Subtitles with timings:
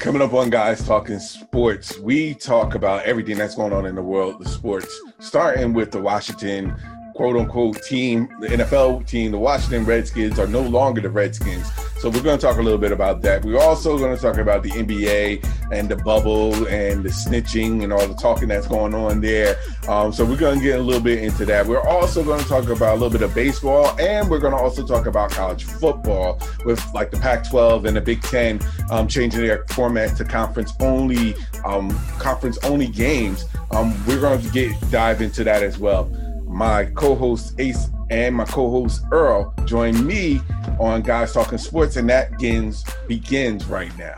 [0.00, 4.02] Coming up on Guys Talking Sports, we talk about everything that's going on in the
[4.02, 6.74] world of sports, starting with the Washington
[7.14, 11.70] quote unquote team, the NFL team, the Washington Redskins are no longer the Redskins.
[12.00, 13.44] So we're going to talk a little bit about that.
[13.44, 17.92] We're also going to talk about the NBA and the bubble and the snitching and
[17.92, 19.58] all the talking that's going on there.
[19.86, 21.66] Um, so we're going to get a little bit into that.
[21.66, 24.58] We're also going to talk about a little bit of baseball and we're going to
[24.58, 28.60] also talk about college football with like the Pac-12 and the Big Ten
[28.90, 31.34] um, changing their format to conference only,
[31.66, 33.44] um, conference only games.
[33.72, 36.10] Um, we're going to get dive into that as well
[36.50, 40.40] my co-host Ace and my co-host Earl join me
[40.80, 44.16] on Guys Talking Sports, and that begins begins right now.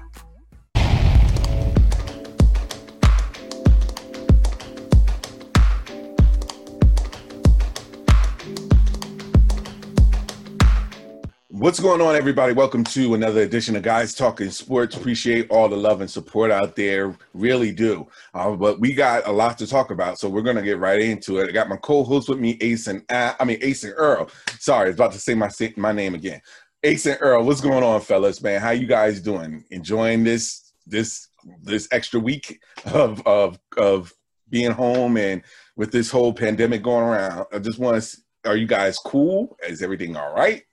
[11.63, 12.53] What's going on, everybody?
[12.53, 14.97] Welcome to another edition of Guys Talking Sports.
[14.97, 17.17] Appreciate all the love and support out there.
[17.35, 18.09] Really do.
[18.35, 21.39] Uh, but we got a lot to talk about, so we're gonna get right into
[21.39, 21.49] it.
[21.49, 24.29] I got my co-host with me, Ace and I mean Ace and Earl.
[24.59, 26.43] Sorry, I was about to say my my name again.
[26.83, 28.43] Ace and Earl, what's going on, fellas?
[28.43, 29.65] Man, how you guys doing?
[29.71, 31.29] Enjoying this this
[31.63, 34.13] this extra week of of of
[34.51, 35.43] being home and
[35.77, 37.47] with this whole pandemic going around?
[37.53, 38.17] I just want to.
[38.47, 39.57] Are you guys cool?
[39.65, 40.65] Is everything all right?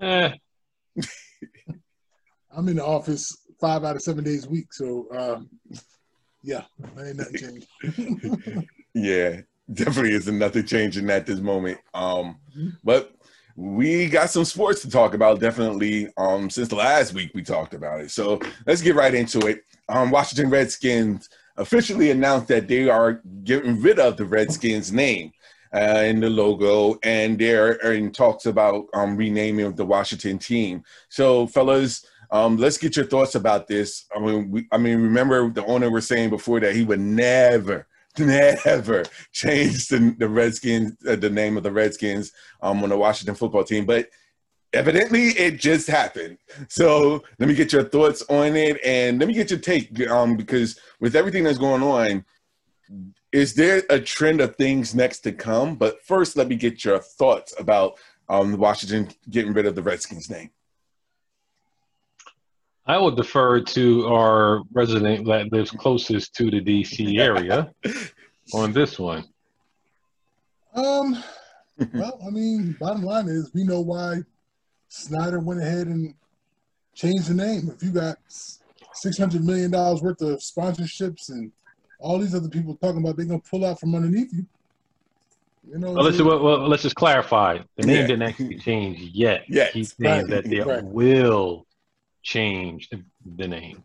[0.00, 0.32] Eh.
[2.56, 5.48] I'm in the office five out of seven days a week, so um,
[6.42, 6.62] yeah,
[7.00, 8.68] ain't nothing changed.
[8.94, 9.40] yeah,
[9.72, 11.78] definitely isn't nothing changing at this moment.
[11.94, 12.38] Um,
[12.84, 13.12] but
[13.56, 15.40] we got some sports to talk about.
[15.40, 18.10] Definitely, um, since last week we talked about it.
[18.10, 19.62] So let's get right into it.
[19.88, 25.32] Um, Washington Redskins officially announced that they are getting rid of the Redskins name
[25.74, 30.84] uh, in the logo, and they're in talks about um, renaming the Washington team.
[31.08, 34.06] So, fellas, um, let's get your thoughts about this.
[34.14, 37.86] I mean, we, I mean, remember the owner was saying before that he would never,
[38.18, 42.32] never change the, the Redskins, uh, the name of the Redskins
[42.62, 44.08] um, on the Washington football team, but
[44.72, 46.38] evidently it just happened.
[46.68, 50.36] So let me get your thoughts on it, and let me get your take, um,
[50.36, 52.24] because with everything that's going on,
[53.34, 55.74] is there a trend of things next to come?
[55.74, 60.30] But first, let me get your thoughts about um, Washington getting rid of the Redskins
[60.30, 60.50] name.
[62.86, 67.72] I will defer to our resident that lives closest to the DC area
[68.54, 69.24] on this one.
[70.76, 71.20] Um,
[71.92, 74.18] well, I mean, bottom line is we know why
[74.86, 76.14] Snyder went ahead and
[76.94, 77.68] changed the name.
[77.74, 81.50] If you got six hundred million dollars worth of sponsorships and
[82.04, 84.46] all these other people talking about they're gonna pull out from underneath you.
[85.72, 87.58] You know, well, let's, well, well, let's just clarify.
[87.76, 88.06] The name yeah.
[88.06, 89.44] didn't actually change yet.
[89.48, 90.28] Yeah, he's saying right.
[90.28, 90.84] that they right.
[90.84, 91.66] will
[92.22, 93.02] change the,
[93.36, 93.82] the name.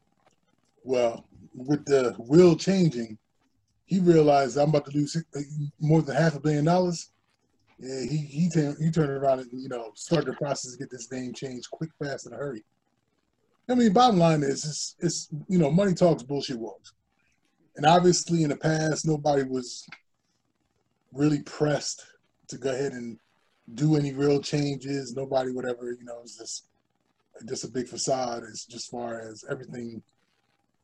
[0.83, 1.23] Well,
[1.55, 3.17] with the will changing,
[3.85, 5.15] he realized I'm about to lose
[5.79, 7.11] more than half a billion dollars.
[7.79, 10.91] Yeah, he he, t- he turned around and you know started the process to get
[10.91, 12.63] this name changed quick, fast, in a hurry.
[13.69, 16.93] I mean, bottom line is, it's, it's you know, money talks, bullshit walks
[17.79, 19.87] and obviously in the past nobody was
[21.13, 22.05] really pressed
[22.49, 23.17] to go ahead and
[23.75, 25.15] do any real changes.
[25.15, 26.65] Nobody would ever, you know, it's just
[27.47, 30.03] just a big facade as just far as everything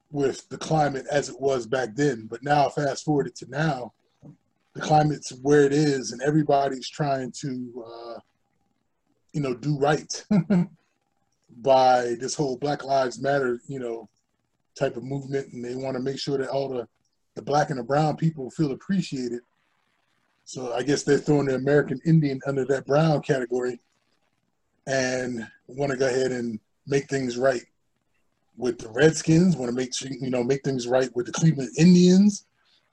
[0.09, 2.27] with the climate as it was back then.
[2.29, 3.91] But now fast forward it to now,
[4.73, 8.19] the climate's where it is and everybody's trying to uh,
[9.33, 10.25] you know, do right
[11.57, 14.07] by this whole Black Lives Matter, you know,
[14.77, 16.87] type of movement, and they want to make sure that all the
[17.35, 19.41] the black and the brown people feel appreciated.
[20.45, 23.79] So I guess they're throwing the American Indian under that brown category,
[24.87, 27.63] and want to go ahead and make things right
[28.57, 29.55] with the Redskins.
[29.55, 32.45] Want to make sure you know make things right with the Cleveland Indians.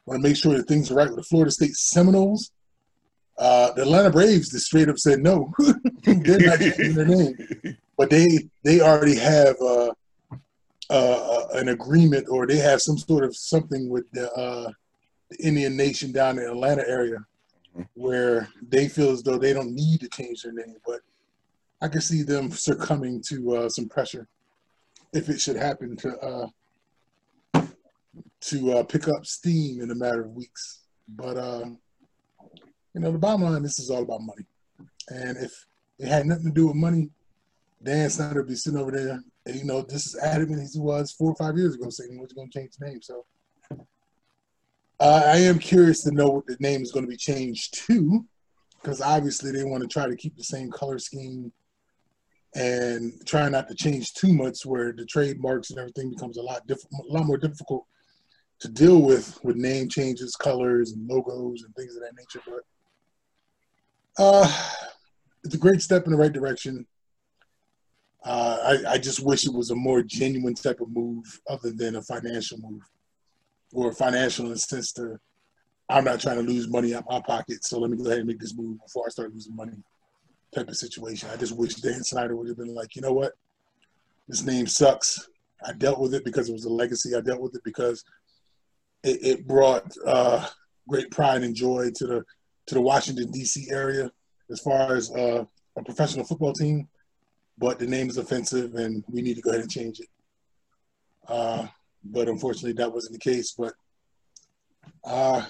[0.06, 2.50] Want to make sure that things are right with the Florida State Seminoles.
[3.38, 5.52] Uh, the Atlanta Braves just straight up said no,
[6.04, 7.36] they're not changing their name,
[7.96, 9.92] but they they already have uh,
[10.92, 14.70] uh, an agreement or they have some sort of something with the, uh,
[15.30, 17.18] the Indian Nation down in the Atlanta area
[17.74, 17.82] mm-hmm.
[17.94, 20.76] where they feel as though they don't need to change their name.
[20.86, 21.00] But
[21.80, 24.28] I can see them succumbing to uh, some pressure
[25.14, 26.46] if it should happen to uh,
[28.42, 30.80] to uh, pick up steam in a matter of weeks.
[31.08, 31.64] But uh,
[32.94, 34.44] you know, the bottom line, this is all about money.
[35.08, 35.52] And if
[35.98, 37.08] it had nothing to do with money,
[37.82, 40.80] Dan Snyder would be sitting over there and, you know, this is adamant as he
[40.80, 43.02] was four or five years ago saying we're going to change the name.
[43.02, 43.24] So
[45.00, 48.24] uh, I am curious to know what the name is going to be changed to,
[48.80, 51.52] because obviously they want to try to keep the same color scheme
[52.54, 56.66] and try not to change too much where the trademarks and everything becomes a lot
[56.66, 57.86] diff- a lot more difficult
[58.60, 62.42] to deal with with name changes, colors, and logos and things of that nature.
[62.46, 64.52] But uh,
[65.42, 66.86] it's a great step in the right direction.
[68.24, 71.96] Uh, I, I just wish it was a more genuine type of move other than
[71.96, 72.82] a financial move
[73.72, 75.18] or financial in
[75.88, 78.26] I'm not trying to lose money out my pocket, so let me go ahead and
[78.26, 79.76] make this move before I start losing money
[80.54, 81.28] type of situation.
[81.32, 83.32] I just wish Dan Snyder would have been like, you know what,
[84.28, 85.28] this name sucks.
[85.64, 87.14] I dealt with it because it was a legacy.
[87.14, 88.04] I dealt with it because
[89.02, 90.46] it, it brought uh,
[90.88, 92.24] great pride and joy to the
[92.66, 93.68] to the Washington D.C.
[93.70, 94.10] area
[94.50, 95.44] as far as uh,
[95.76, 96.88] a professional football team.
[97.58, 100.08] But the name is offensive, and we need to go ahead and change it.
[101.28, 101.66] Uh,
[102.04, 103.52] but unfortunately, that wasn't the case.
[103.52, 103.74] But
[105.04, 105.44] uh,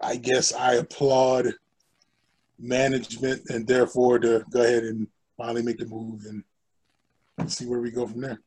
[0.00, 1.52] I guess I applaud
[2.58, 5.06] management and therefore to go ahead and
[5.36, 8.40] finally make the move and see where we go from there.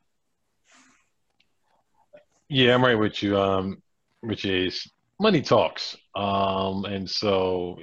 [2.50, 3.40] Yeah, I'm right with you.
[3.40, 3.82] Um,
[4.22, 4.90] which is
[5.22, 5.98] money talks.
[6.16, 7.80] Um, and so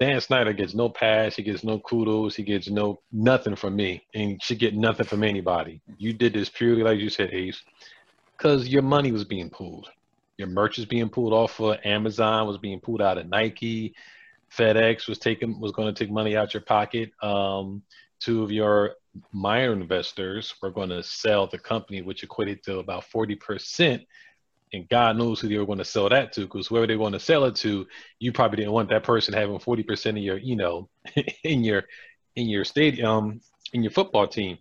[0.00, 4.04] Dan Snyder gets no pass, he gets no kudos, he gets no nothing from me,
[4.14, 5.80] and should get nothing from anybody.
[5.96, 7.62] You did this purely, like you said, Ace,
[8.36, 9.88] because your money was being pulled.
[10.36, 13.94] Your merch is being pulled off of Amazon, was being pulled out of Nike.
[14.54, 17.10] FedEx was taking was going to take money out your pocket.
[17.22, 17.82] Um,
[18.20, 18.94] two of your
[19.32, 24.02] minor investors were going to sell the company, which equated to about forty percent.
[24.74, 27.14] And God knows who they were going to sell that to, because whoever they want
[27.14, 27.86] to sell it to,
[28.18, 30.88] you probably didn't want that person having forty percent of your, you know,
[31.44, 31.84] in your
[32.36, 33.40] in your stadium
[33.72, 34.58] in your football team.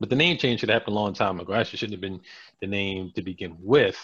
[0.00, 1.54] But the name change should have happened a long time ago.
[1.54, 2.20] Actually, shouldn't have been
[2.60, 3.96] the name to begin with.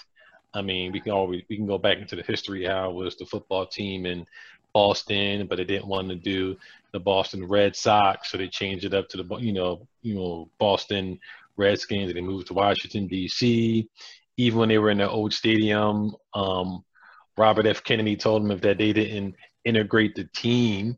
[0.54, 3.16] I mean, we can always we can go back into the history how it was
[3.16, 4.26] the football team in
[4.72, 6.56] Boston, but they didn't want to do
[6.92, 10.48] the Boston Red Sox, so they changed it up to the you know you know
[10.58, 11.18] Boston
[11.56, 12.08] Redskins.
[12.08, 13.88] And they moved to Washington D.C.
[14.36, 16.84] Even when they were in the old stadium, um,
[17.36, 17.82] Robert F.
[17.84, 19.34] Kennedy told them if that they didn't
[19.64, 20.96] integrate the team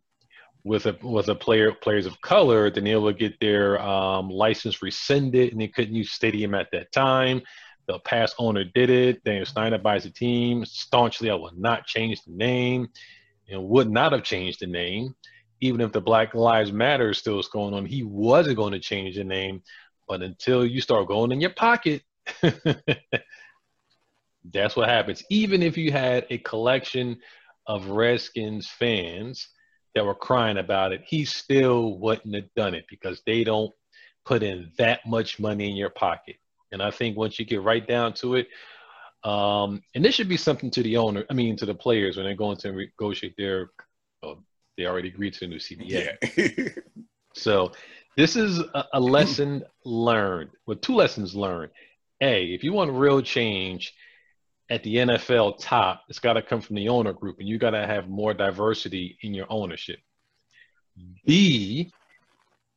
[0.64, 4.82] with a with a player players of color, then they would get their um, license
[4.82, 7.42] rescinded, and they couldn't use stadium at that time.
[7.88, 9.24] The past owner did it.
[9.24, 11.30] Daniel Snyder buys the team staunchly.
[11.30, 12.88] I will not change the name
[13.48, 15.14] and would not have changed the name,
[15.60, 17.84] even if the Black Lives Matter still is going on.
[17.84, 19.62] He wasn't going to change the name,
[20.08, 22.02] but until you start going in your pocket,
[24.52, 25.22] that's what happens.
[25.30, 27.18] Even if you had a collection
[27.66, 29.48] of Redskins fans
[29.94, 33.72] that were crying about it, he still wouldn't have done it because they don't
[34.24, 36.36] put in that much money in your pocket.
[36.70, 38.48] And I think once you get right down to it,
[39.24, 42.26] um, and this should be something to the owner, I mean, to the players when
[42.26, 43.70] they're going to negotiate their,
[44.22, 44.42] well,
[44.76, 46.16] they already agreed to the new CBA.
[46.36, 46.82] Yeah.
[47.34, 47.72] so
[48.16, 51.70] this is a, a lesson learned, well, two lessons learned.
[52.22, 53.94] A, if you want real change
[54.70, 57.70] at the NFL top, it's got to come from the owner group, and you got
[57.70, 59.98] to have more diversity in your ownership.
[61.26, 61.92] B,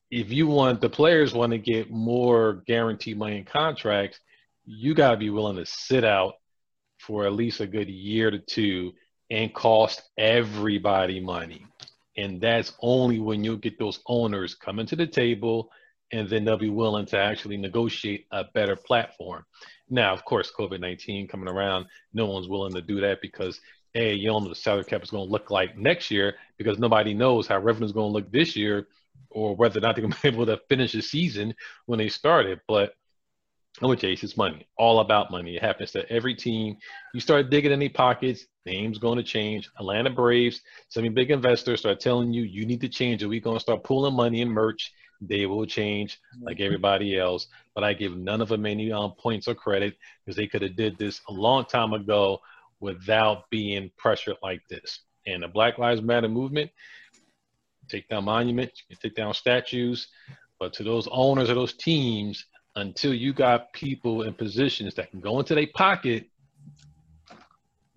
[0.10, 4.20] if you want the players want to get more guaranteed money in contracts,
[4.66, 6.34] you got to be willing to sit out
[7.00, 8.94] for at least a good year to two
[9.30, 11.66] and cost everybody money.
[12.18, 15.70] And that's only when you get those owners coming to the table
[16.16, 19.46] and then they'll be willing to actually negotiate a better platform.
[19.90, 23.60] Now, of course, COVID 19 coming around, no one's willing to do that because,
[23.96, 26.80] A, you don't know the salary cap is going to look like next year because
[26.80, 28.88] nobody knows how revenue is going to look this year
[29.30, 31.54] or whether or not they're going to be able to finish the season
[31.86, 32.62] when they started.
[32.66, 32.94] But
[33.82, 35.56] with Chase, it's money, all about money.
[35.56, 36.78] It happens to every team.
[37.14, 39.70] You start digging in any pockets, name's going to change.
[39.80, 43.28] Atlanta Braves, some big investors start telling you you need to change it.
[43.28, 44.92] We're going to start pulling money in merch.
[45.22, 46.66] They will change like mm-hmm.
[46.66, 47.48] everybody else.
[47.74, 50.76] But I give none of them any um, points or credit because they could have
[50.76, 52.40] did this a long time ago
[52.80, 55.02] without being pressured like this.
[55.28, 56.72] And the Black Lives Matter movement,
[57.90, 60.08] take down monuments, you can take down statues,
[60.60, 65.22] but to those owners of those teams, until you got people in positions that can
[65.22, 66.30] go into their pocket,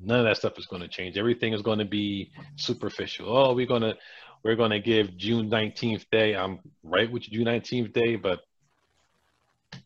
[0.00, 1.18] none of that stuff is going to change.
[1.18, 3.36] Everything is going to be superficial.
[3.36, 3.96] Oh, we're going to
[4.44, 6.36] we're going to give June 19th day.
[6.36, 8.40] I'm right with you, June 19th day, but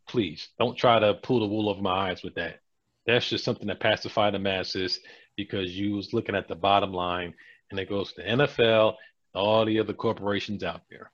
[0.06, 2.60] please don't try to pull the wool over my eyes with that.
[3.06, 5.00] That's just something to pacify the masses
[5.36, 7.32] because you was looking at the bottom line
[7.70, 8.96] and it goes to NFL,
[9.34, 11.10] all the other corporations out there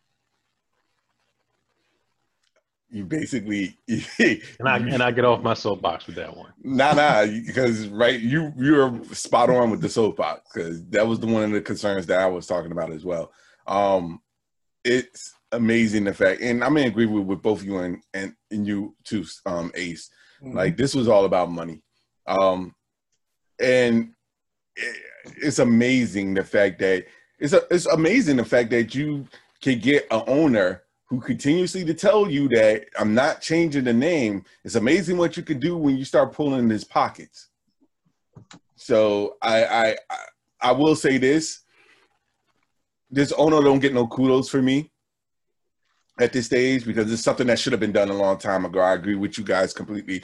[2.91, 6.53] you basically and I and I get off my soapbox with that one.
[6.63, 11.27] Nah, nah, because right, you you're spot on with the soapbox because that was the
[11.27, 13.33] one of the concerns that I was talking about as well.
[13.67, 14.21] Um,
[14.85, 18.67] it's amazing the fact, and I'm in agreement with, with both you and, and and
[18.67, 20.11] you too, um, Ace.
[20.43, 20.57] Mm-hmm.
[20.57, 21.83] Like this was all about money,
[22.27, 22.75] um,
[23.61, 24.13] and
[24.77, 24.97] it,
[25.43, 27.05] it's amazing the fact that
[27.39, 29.27] it's a, it's amazing the fact that you
[29.61, 34.45] can get an owner who continuously to tell you that I'm not changing the name.
[34.65, 37.49] It's amazing what you can do when you start pulling in his pockets.
[38.77, 39.97] So I I
[40.61, 41.61] I will say this:
[43.11, 44.91] this owner don't get no kudos for me
[46.21, 48.81] at this stage because it's something that should have been done a long time ago.
[48.81, 50.23] I agree with you guys completely.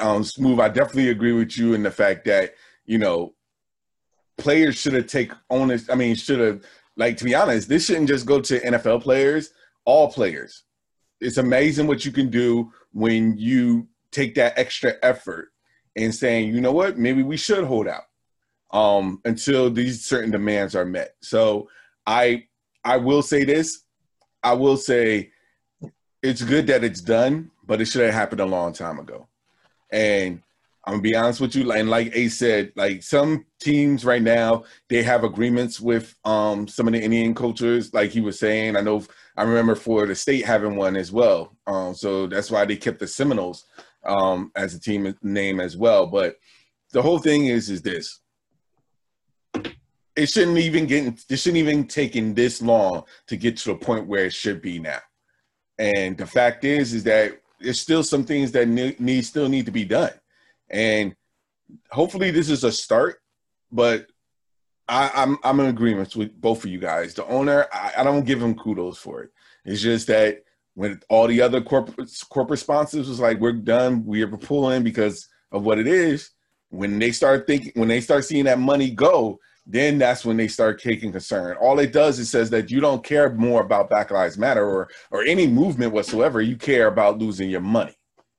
[0.00, 2.54] Um, Smooth, I definitely agree with you in the fact that
[2.86, 3.34] you know
[4.38, 5.90] players should have take onus.
[5.90, 6.64] I mean, should have
[6.96, 9.50] like to be honest, this shouldn't just go to NFL players.
[9.84, 10.64] All players.
[11.20, 15.52] It's amazing what you can do when you take that extra effort
[15.96, 18.04] and saying, you know what, maybe we should hold out
[18.72, 21.14] um, until these certain demands are met.
[21.20, 21.68] So
[22.06, 22.46] I
[22.84, 23.84] I will say this.
[24.42, 25.30] I will say
[26.22, 29.28] it's good that it's done, but it should have happened a long time ago.
[29.92, 30.42] And
[30.84, 34.64] I'm gonna be honest with you, and like Ace said, like some teams right now,
[34.88, 38.76] they have agreements with um, some of the Indian cultures, like he was saying.
[38.76, 39.04] I know
[39.36, 41.56] I remember Florida State having one as well.
[41.66, 43.64] Um, so that's why they kept the Seminoles
[44.04, 46.06] um, as a team name as well.
[46.06, 46.36] But
[46.92, 48.20] the whole thing is is this.
[50.14, 54.06] It shouldn't even get it shouldn't even taken this long to get to the point
[54.06, 55.00] where it should be now.
[55.78, 59.66] And the fact is is that there's still some things that need, need still need
[59.66, 60.12] to be done
[60.72, 61.14] and
[61.90, 63.20] hopefully this is a start.
[63.70, 64.06] But
[64.92, 67.14] I, am I'm, I'm in agreement with both of you guys.
[67.14, 69.30] The owner, I, I don't give him kudos for it.
[69.64, 70.44] It's just that
[70.74, 74.04] when all the other corporate corporate sponsors was like, "We're done.
[74.04, 76.30] We are pulling because of what it is."
[76.68, 80.48] When they start thinking, when they start seeing that money go, then that's when they
[80.48, 81.56] start taking concern.
[81.58, 84.90] All it does is says that you don't care more about Black Lives Matter or
[85.10, 86.40] or any movement whatsoever.
[86.42, 87.96] You care about losing your money.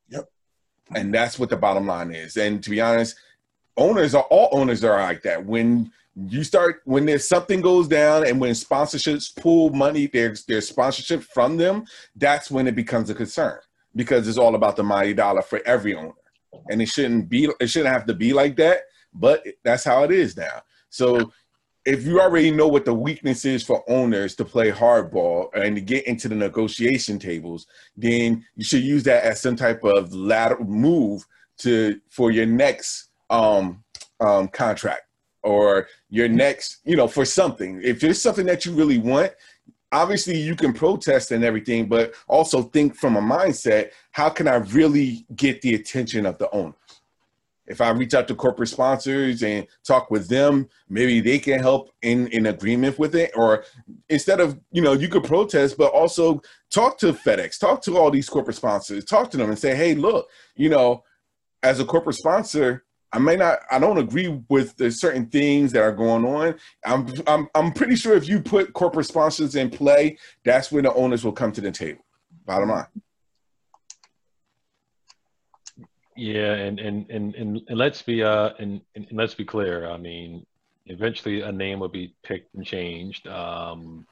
[0.10, 0.30] Yep.
[0.96, 2.38] And that's what the bottom line is.
[2.38, 3.16] And to be honest,
[3.78, 5.46] owners are all owners are like that.
[5.46, 10.70] When you start when there's something goes down and when sponsorships pull money, there's there's
[10.70, 13.60] sponsorship from them, that's when it becomes a concern
[13.96, 16.14] because it's all about the mighty dollar for every owner.
[16.70, 18.82] And it shouldn't be it shouldn't have to be like that,
[19.14, 20.62] but that's how it is now.
[20.90, 21.32] So
[21.86, 25.82] if you already know what the weakness is for owners to play hardball and to
[25.82, 27.66] get into the negotiation tables,
[27.98, 31.26] then you should use that as some type of lateral move
[31.58, 33.84] to for your next um,
[34.20, 35.04] um, contract
[35.44, 37.82] or your next, you know, for something.
[37.84, 39.32] If there's something that you really want,
[39.92, 44.56] obviously you can protest and everything, but also think from a mindset: how can I
[44.56, 46.74] really get the attention of the owner?
[47.66, 51.92] if I reach out to corporate sponsors and talk with them, maybe they can help
[52.02, 53.32] in in agreement with it.
[53.36, 53.64] Or
[54.10, 58.12] instead of you know you could protest, but also talk to FedEx, talk to all
[58.12, 61.04] these corporate sponsors, talk to them and say, hey, look, you know,
[61.62, 62.84] as a corporate sponsor.
[63.14, 63.60] I may not.
[63.70, 66.56] I don't agree with the certain things that are going on.
[66.84, 67.08] I'm.
[67.28, 67.48] I'm.
[67.54, 71.32] I'm pretty sure if you put corporate sponsors in play, that's when the owners will
[71.32, 72.04] come to the table.
[72.46, 72.88] Bottom line.
[76.16, 79.90] Yeah, and and and and, and let's be uh and, and let's be clear.
[79.90, 80.46] I mean,
[80.88, 83.28] eventually a name will be picked and changed.
[83.28, 84.06] Um,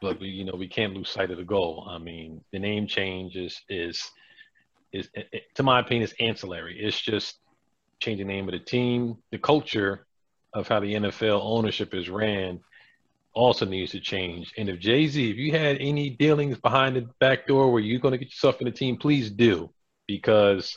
[0.00, 1.86] but we, you know, we can't lose sight of the goal.
[1.90, 4.10] I mean, the name change is is
[4.92, 5.08] is,
[5.54, 6.78] to my opinion, is ancillary.
[6.78, 7.38] It's just
[8.02, 9.16] changing the name of the team.
[9.30, 10.06] The culture
[10.52, 12.60] of how the NFL ownership is ran
[13.34, 14.52] also needs to change.
[14.58, 18.00] And if Jay Z, if you had any dealings behind the back door where you're
[18.00, 19.70] going to get yourself in the team, please do,
[20.06, 20.76] because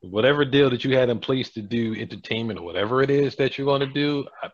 [0.00, 3.58] whatever deal that you had in place to do entertainment or whatever it is that
[3.58, 4.50] you're going to do, I,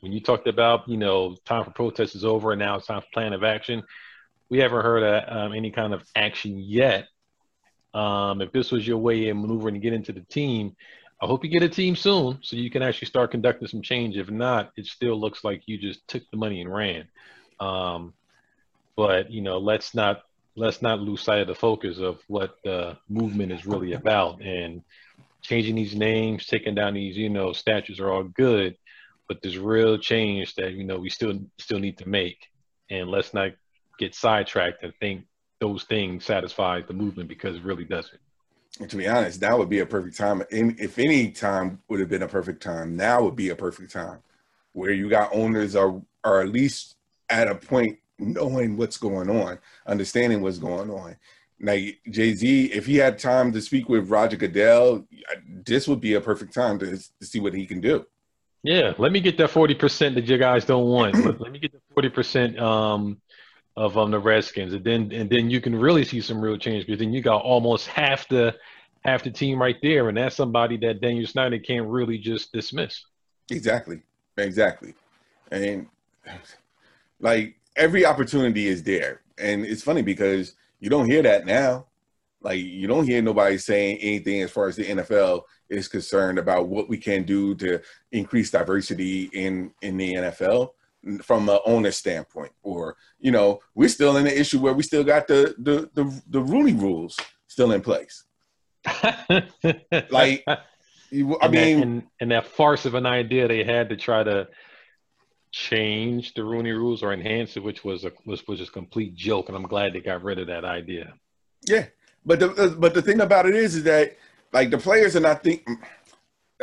[0.00, 3.02] when you talked about, you know, time for protest is over and now it's time
[3.02, 3.82] for plan of action,
[4.48, 7.06] we haven't heard of, um, any kind of action yet.
[7.92, 10.74] Um, if this was your way in maneuvering to get into the team,
[11.22, 14.16] I hope you get a team soon so you can actually start conducting some change.
[14.16, 17.08] If not, it still looks like you just took the money and ran.
[17.58, 18.14] Um,
[18.96, 20.22] but you know, let's not
[20.56, 24.40] let's not lose sight of the focus of what the movement is really about.
[24.42, 24.82] And
[25.42, 28.76] changing these names, taking down these, you know, statues are all good,
[29.28, 32.38] but there's real change that you know we still still need to make.
[32.90, 33.52] And let's not
[33.98, 35.24] get sidetracked and think
[35.60, 38.20] those things satisfy the movement because it really doesn't.
[38.88, 40.42] To be honest, that would be a perfect time.
[40.50, 44.20] If any time would have been a perfect time, now would be a perfect time
[44.72, 46.96] where you got owners are are at least
[47.28, 51.16] at a point knowing what's going on, understanding what's going on.
[51.60, 55.06] Like Jay Z, if he had time to speak with Roger Goodell,
[55.64, 58.06] this would be a perfect time to, to see what he can do.
[58.62, 61.14] Yeah, let me get that forty percent that you guys don't want.
[61.24, 63.20] let, let, me get the forty percent um,
[63.80, 66.84] of um the Redskins, and then and then you can really see some real change
[66.84, 68.54] because then you got almost half the
[69.02, 73.02] half the team right there, and that's somebody that Daniel Snyder can't really just dismiss.
[73.50, 74.02] Exactly,
[74.36, 74.94] exactly,
[75.50, 75.86] and
[77.20, 81.86] like every opportunity is there, and it's funny because you don't hear that now.
[82.42, 86.68] Like you don't hear nobody saying anything as far as the NFL is concerned about
[86.68, 87.80] what we can do to
[88.12, 90.72] increase diversity in in the NFL
[91.22, 95.04] from an owner standpoint, or you know, we're still in the issue where we still
[95.04, 98.24] got the the the, the Rooney rules still in place.
[100.10, 100.66] like, I
[101.12, 104.48] and mean, that, and, and that farce of an idea they had to try to
[105.52, 109.14] change the Rooney rules or enhance it, which was a was was just a complete
[109.14, 111.14] joke, and I'm glad they got rid of that idea.
[111.66, 111.86] Yeah,
[112.24, 114.16] but the uh, but the thing about it is, is that
[114.52, 115.66] like the players are not think.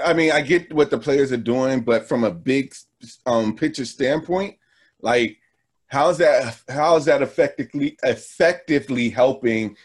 [0.03, 2.73] I mean, I get what the players are doing, but from a big
[3.25, 4.57] um picture standpoint,
[5.01, 5.37] like
[5.87, 9.75] how's that how's that effectively effectively helping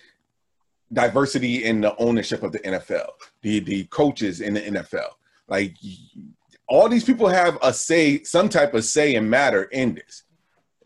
[0.92, 3.09] diversity in the ownership of the NFL,
[3.42, 5.11] the the coaches in the NFL.
[5.49, 5.76] Like
[6.69, 10.25] all these people have a say, some type of say and matter in this,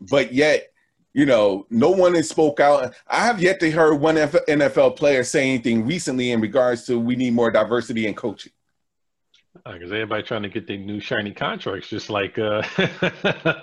[0.01, 0.71] but yet,
[1.13, 2.93] you know, no one has spoke out.
[3.07, 7.15] I have yet to hear one NFL player say anything recently in regards to we
[7.15, 8.51] need more diversity in coaching.
[9.65, 12.61] Because uh, everybody trying to get their new shiny contracts, just like uh,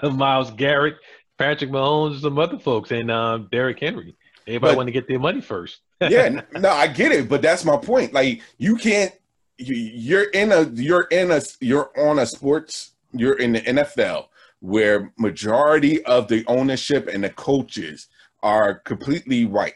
[0.10, 0.96] Myles Garrett,
[1.38, 4.16] Patrick Mahomes, some other folks, and uh, Derrick Henry.
[4.46, 5.80] Everybody want to get their money first.
[6.00, 8.12] yeah, no, I get it, but that's my point.
[8.12, 9.12] Like, you can't.
[9.56, 10.64] You're in a.
[10.74, 11.40] You're in a.
[11.60, 12.92] You're on a sports.
[13.12, 14.26] You're in the NFL
[14.60, 18.08] where majority of the ownership and the coaches
[18.42, 19.74] are completely white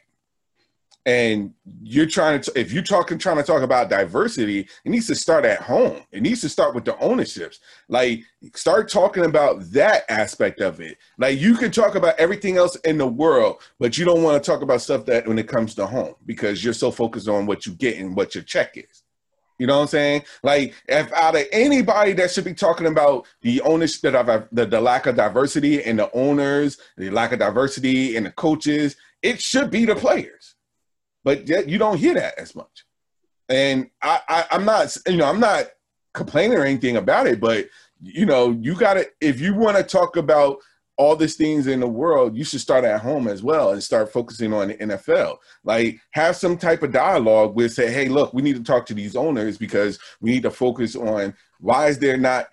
[1.08, 5.14] and you're trying to if you're talking trying to talk about diversity it needs to
[5.14, 6.02] start at home.
[6.12, 7.60] It needs to start with the ownerships.
[7.88, 8.24] Like
[8.54, 10.98] start talking about that aspect of it.
[11.16, 14.50] Like you can talk about everything else in the world but you don't want to
[14.50, 17.64] talk about stuff that when it comes to home because you're so focused on what
[17.64, 19.02] you get and what your check is.
[19.58, 20.22] You know what I'm saying?
[20.44, 24.80] Like, if out of anybody that should be talking about the ownership of the, the
[24.80, 29.72] lack of diversity in the owners, the lack of diversity in the coaches, it should
[29.72, 30.54] be the players
[31.28, 32.86] but yet you don't hear that as much.
[33.50, 35.66] And I, I I'm not, you know, I'm not
[36.14, 37.66] complaining or anything about it, but
[38.00, 40.56] you know, you gotta if you want to talk about
[40.96, 44.10] all these things in the world, you should start at home as well and start
[44.10, 45.36] focusing on the NFL.
[45.64, 48.94] Like have some type of dialogue with say, hey, look, we need to talk to
[48.94, 52.48] these owners because we need to focus on why is there not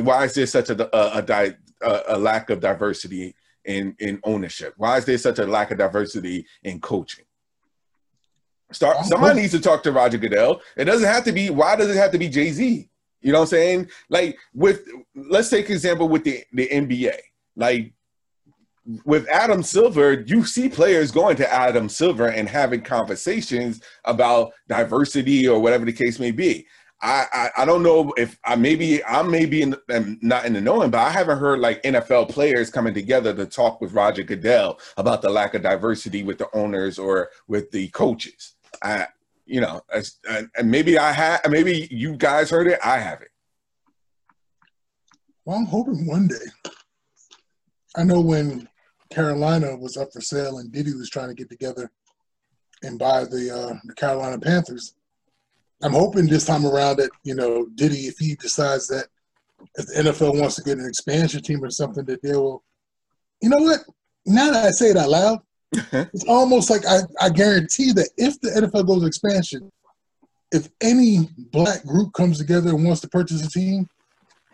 [0.00, 3.34] why is there such a a, a, a lack of diversity
[3.66, 4.72] in in ownership?
[4.78, 7.26] Why is there such a lack of diversity in coaching?
[8.74, 9.04] Start.
[9.06, 10.60] Somebody needs to talk to Roger Goodell.
[10.76, 11.50] It doesn't have to be.
[11.50, 12.88] Why does it have to be Jay Z?
[13.20, 13.90] You know what I'm saying?
[14.10, 17.16] Like with, let's take example with the the NBA.
[17.56, 17.94] Like
[19.04, 25.48] with Adam Silver, you see players going to Adam Silver and having conversations about diversity
[25.48, 26.66] or whatever the case may be.
[27.00, 30.60] I, I, I don't know if I maybe I'm maybe in, I'm not in the
[30.60, 34.78] knowing, but I haven't heard like NFL players coming together to talk with Roger Goodell
[34.96, 38.53] about the lack of diversity with the owners or with the coaches.
[38.82, 39.06] I,
[39.46, 39.80] you know,
[40.28, 42.78] and maybe I have, maybe you guys heard it.
[42.84, 43.30] I haven't.
[45.44, 46.70] Well, I'm hoping one day.
[47.96, 48.68] I know when
[49.10, 51.90] Carolina was up for sale and Diddy was trying to get together
[52.82, 54.94] and buy the uh, the Carolina Panthers.
[55.82, 59.06] I'm hoping this time around that you know Diddy, if he decides that
[59.76, 62.64] if the NFL wants to get an expansion team or something, that they will.
[63.40, 63.80] You know what?
[64.26, 65.40] Now that I say it out loud,
[65.74, 66.04] Uh-huh.
[66.12, 69.70] it's almost like I, I guarantee that if the NFL goes expansion,
[70.52, 73.86] if any black group comes together and wants to purchase a team,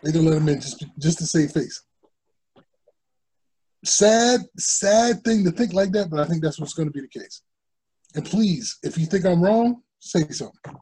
[0.01, 1.83] they're gonna let them in just just to save face.
[3.83, 7.01] Sad, sad thing to think like that, but I think that's what's going to be
[7.01, 7.41] the case.
[8.13, 10.75] And please, if you think I'm wrong, say something.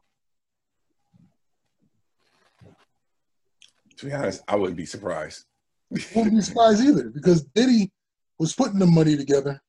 [3.96, 5.44] To be honest, I wouldn't be surprised.
[5.90, 7.90] wouldn't be surprised either because Diddy
[8.38, 9.62] was putting the money together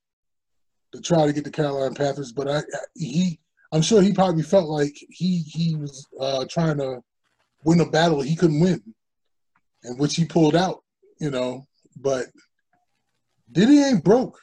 [0.93, 2.61] to try to get the Carolina Panthers, but I
[2.95, 3.39] he
[3.71, 7.01] I'm sure he probably felt like he he was uh, trying to
[7.63, 8.81] win a battle he couldn't win,
[9.83, 10.83] and which he pulled out,
[11.19, 11.67] you know.
[11.97, 12.27] But
[13.51, 14.39] Diddy ain't broke.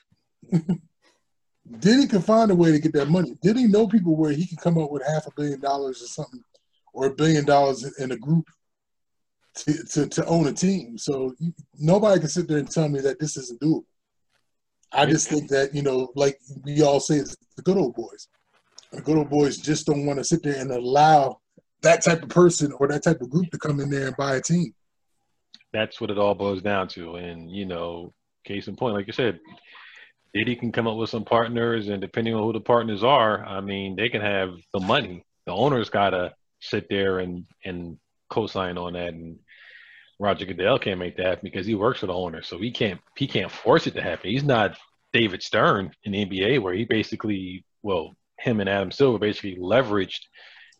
[1.78, 3.36] Diddy can find a way to get that money.
[3.42, 6.42] Diddy know people where he can come up with half a billion dollars or something,
[6.94, 8.46] or a billion dollars in a group
[9.54, 10.96] to, to, to own a team.
[10.96, 11.34] So
[11.78, 13.84] nobody can sit there and tell me that this isn't doable.
[14.92, 18.28] I just think that you know, like we all say, it's the good old boys.
[18.92, 21.40] The good old boys just don't want to sit there and allow
[21.82, 24.36] that type of person or that type of group to come in there and buy
[24.36, 24.74] a team.
[25.72, 29.12] That's what it all boils down to, and you know, case in point, like you
[29.12, 29.38] said,
[30.34, 33.60] Diddy can come up with some partners, and depending on who the partners are, I
[33.60, 35.24] mean, they can have the money.
[35.46, 37.98] The owner's got to sit there and and
[38.30, 39.38] co-sign on that, and
[40.18, 43.00] Roger Goodell can't make that happen because he works for the owner, so he can't
[43.16, 44.30] he can't force it to happen.
[44.30, 44.76] He's not
[45.12, 50.20] David Stern in the NBA, where he basically, well, him and Adam Silver basically leveraged,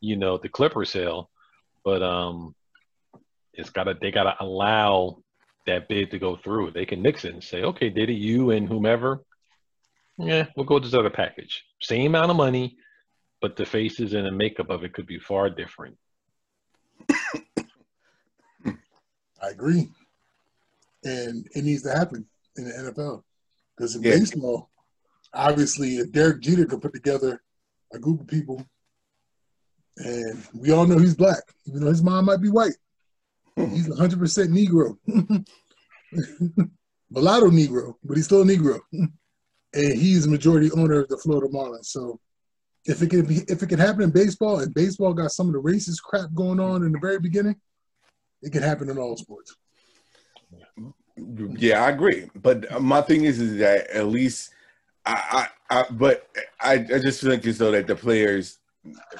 [0.00, 1.30] you know, the Clipper sale,
[1.84, 2.54] but um,
[3.52, 5.22] it's gotta they gotta allow
[5.66, 6.72] that bid to go through.
[6.72, 9.22] They can nix it and say, okay, Diddy, you and whomever,
[10.18, 11.64] yeah, we'll go with this other package.
[11.80, 12.76] Same amount of money,
[13.40, 15.96] but the faces and the makeup of it could be far different.
[19.42, 19.88] I agree.
[21.04, 23.22] And it needs to happen in the NFL.
[23.76, 24.10] Because in Yeah.
[24.18, 24.70] baseball,
[25.32, 27.40] obviously, if Derek Jeter could put together
[27.92, 28.66] a group of people,
[29.96, 32.76] and we all know he's black, even though his mom might be white,
[33.56, 34.96] he's 100% Negro.
[37.10, 38.80] Mulatto Negro, but he's still a Negro.
[38.92, 39.12] and
[39.74, 41.86] he's the majority owner of the Florida Marlins.
[41.86, 42.20] So
[42.84, 45.52] if it can be, if it can happen in baseball, and baseball got some of
[45.52, 47.56] the racist crap going on in the very beginning,
[48.42, 49.56] it can happen in all sports.
[51.16, 52.30] Yeah, I agree.
[52.34, 54.50] But my thing is, is that at least
[55.04, 56.28] I, I, I but
[56.60, 58.58] I, I just think as though that the players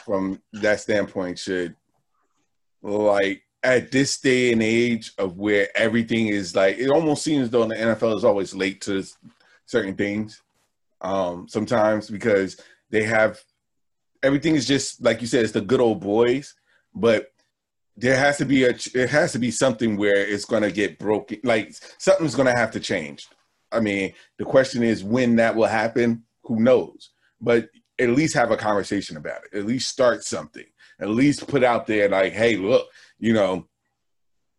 [0.04, 1.74] from that standpoint should
[2.82, 7.64] like at this day and age of where everything is like it almost seems though
[7.66, 9.02] the NFL is always late to
[9.66, 10.42] certain things.
[11.00, 13.40] Um, sometimes because they have
[14.22, 16.54] everything is just like you said, it's the good old boys,
[16.94, 17.32] but
[17.98, 20.98] there has to be a it has to be something where it's going to get
[20.98, 23.28] broken like something's going to have to change.
[23.70, 27.10] I mean the question is when that will happen who knows?
[27.40, 30.64] But at least have a conversation about it at least start something
[31.00, 32.86] at least put out there like hey look
[33.18, 33.66] you know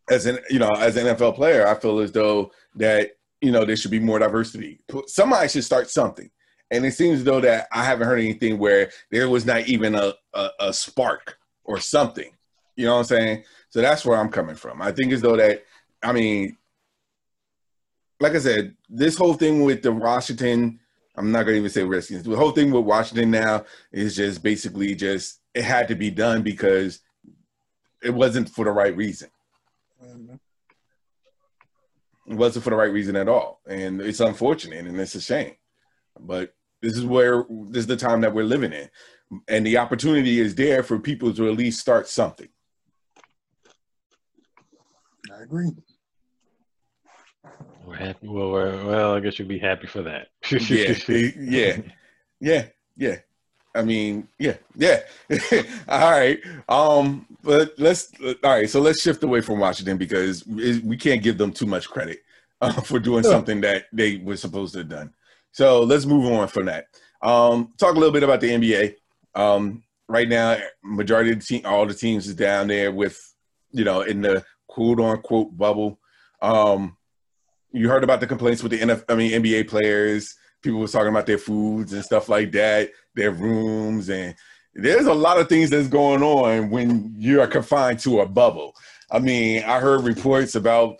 [0.10, 3.65] as an you know as an nfl player i feel as though that you know
[3.65, 4.82] there should be more diversity.
[5.08, 6.30] Somebody should start something.
[6.71, 10.13] And it seems though that i haven't heard anything where there was not even a,
[10.34, 12.32] a, a spark or something
[12.79, 13.43] you know what I'm saying?
[13.71, 14.81] So that's where I'm coming from.
[14.81, 15.65] I think as though that,
[16.01, 16.55] I mean,
[18.21, 20.79] like I said, this whole thing with the Washington,
[21.17, 22.23] I'm not going to even say Redskins.
[22.23, 26.41] The whole thing with Washington now is just basically just, it had to be done
[26.41, 27.01] because
[28.01, 29.29] it wasn't for the right reason.
[32.29, 33.59] It wasn't for the right reason at all.
[33.67, 35.55] And it's unfortunate and it's a shame.
[36.17, 38.89] But this is where, this is the time that we're living in.
[39.49, 42.47] And the opportunity is there for people to at least start something.
[45.39, 45.71] I agree.
[47.86, 48.28] We're happy.
[48.28, 50.28] Well, we're, well, I guess you'd be happy for that.
[50.52, 50.95] yeah,
[51.39, 51.78] yeah,
[52.41, 52.65] yeah,
[52.97, 53.15] yeah.
[53.73, 54.99] I mean, yeah, yeah.
[55.88, 56.39] all right.
[56.67, 58.69] Um, but let's all right.
[58.69, 62.19] So let's shift away from Washington because we can't give them too much credit
[62.62, 65.13] uh, for doing something that they were supposed to have done.
[65.52, 66.88] So let's move on from that.
[67.21, 68.95] Um, talk a little bit about the NBA.
[69.36, 73.17] Um, right now, majority of the team, all the teams is down there with,
[73.71, 75.99] you know, in the quote unquote bubble.
[76.41, 76.95] Um,
[77.71, 80.36] you heard about the complaints with the NF, I mean NBA players.
[80.62, 84.36] People was talking about their foods and stuff like that, their rooms, and
[84.73, 88.75] there's a lot of things that's going on when you are confined to a bubble.
[89.12, 90.97] I mean, I heard reports about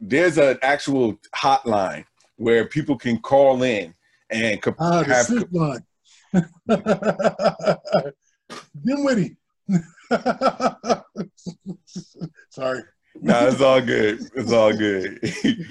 [0.00, 2.04] there's an actual hotline
[2.36, 3.94] where people can call in
[4.30, 5.84] and co- Ah, the have zip line.
[8.84, 9.36] Dinwiddie.
[12.50, 12.82] Sorry.
[13.20, 14.20] No, it's all good.
[14.34, 15.20] It's all good.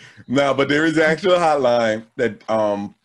[0.28, 2.95] no, but there is actual hotline that um,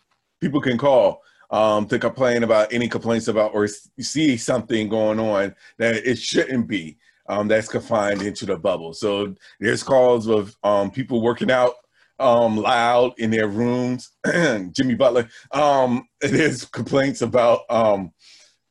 [0.41, 1.21] people can call
[1.51, 3.67] um, to complain about any complaints about or
[3.99, 6.97] see something going on that it shouldn't be.
[7.27, 8.93] Um, that's confined into the bubble.
[8.93, 11.73] So there's calls of um, people working out
[12.19, 14.11] um, loud in their rooms.
[14.71, 15.27] Jimmy Butler.
[15.51, 18.11] Um, there's complaints about um,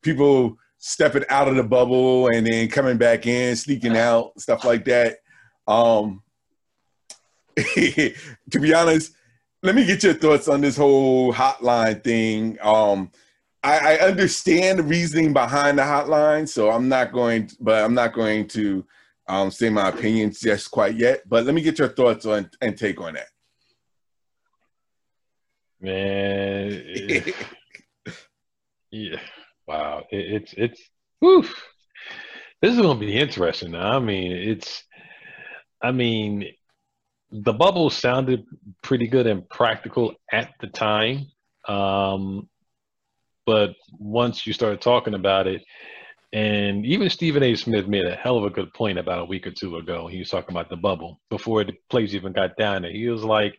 [0.03, 4.85] people stepping out of the bubble and then coming back in, sneaking out, stuff like
[4.85, 5.16] that.
[5.66, 6.22] Um,
[7.57, 9.14] to be honest,
[9.62, 12.59] let me get your thoughts on this whole hotline thing.
[12.61, 13.11] Um,
[13.62, 17.94] I, I understand the reasoning behind the hotline, so I'm not going, to, but I'm
[17.94, 18.85] not going to
[19.27, 21.22] um, say my opinions just quite yet.
[21.27, 23.29] But let me get your thoughts on and take on that.
[25.81, 26.83] Man,
[28.90, 29.20] yeah,
[29.66, 30.83] wow, it, it's it's
[31.20, 31.42] whew.
[32.62, 33.72] This is gonna be interesting.
[33.72, 33.96] Now.
[33.96, 34.85] I mean, it's,
[35.85, 36.47] I mean,
[37.31, 38.47] the bubble sounded
[38.83, 41.27] pretty good and practical at the time,
[41.68, 42.49] um,
[43.44, 45.62] but once you started talking about it,
[46.33, 47.55] and even Stephen A.
[47.55, 50.07] Smith made a hell of a good point about a week or two ago.
[50.07, 52.90] He was talking about the bubble before the plays even got down there.
[52.90, 53.55] He was like,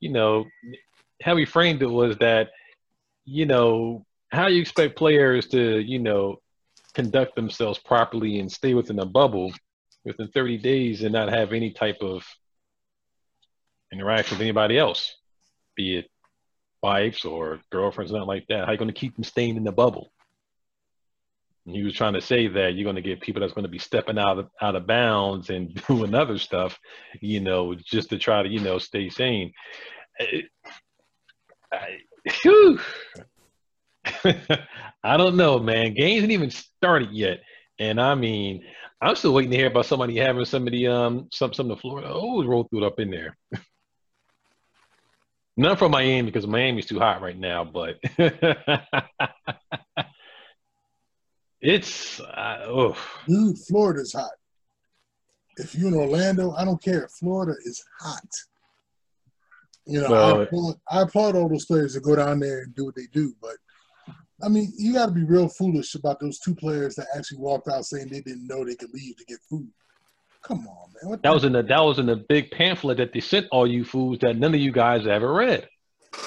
[0.00, 0.46] you know,
[1.22, 2.48] how he framed it was that,
[3.26, 6.40] you know, how you expect players to, you know,
[6.94, 9.52] conduct themselves properly and stay within a bubble
[10.04, 12.24] within 30 days and not have any type of
[13.92, 15.14] interaction with anybody else,
[15.76, 16.10] be it
[16.82, 18.64] wives or girlfriends, nothing like that.
[18.64, 20.12] How you going to keep them staying in the bubble?
[21.66, 23.70] And he was trying to say that you're going to get people that's going to
[23.70, 26.78] be stepping out of out of bounds and doing other stuff,
[27.20, 29.52] you know, just to try to you know stay sane.
[30.18, 30.44] I,
[31.72, 31.98] I
[35.16, 35.94] don't know, man.
[35.94, 37.40] Games ain't even started yet,
[37.80, 38.62] and I mean,
[39.00, 41.78] I'm still waiting to hear about somebody having some of the um some some of
[41.78, 43.36] the Florida oh roll through it up in there.
[45.56, 47.98] None from Miami because Miami's too hot right now, but
[51.60, 52.96] it's uh, oh.
[53.26, 54.30] dude, Florida's hot.
[55.56, 57.08] If you're in Orlando, I don't care.
[57.08, 58.28] Florida is hot.
[59.86, 62.74] You know, well, I, applaud, I applaud all those players that go down there and
[62.74, 63.56] do what they do, but
[64.42, 67.68] I mean, you got to be real foolish about those two players that actually walked
[67.68, 69.68] out saying they didn't know they could leave to get food.
[70.42, 71.10] Come on, man.
[71.10, 73.66] What that was in the that was in the big pamphlet that they sent all
[73.66, 75.68] you fools that none of you guys ever read.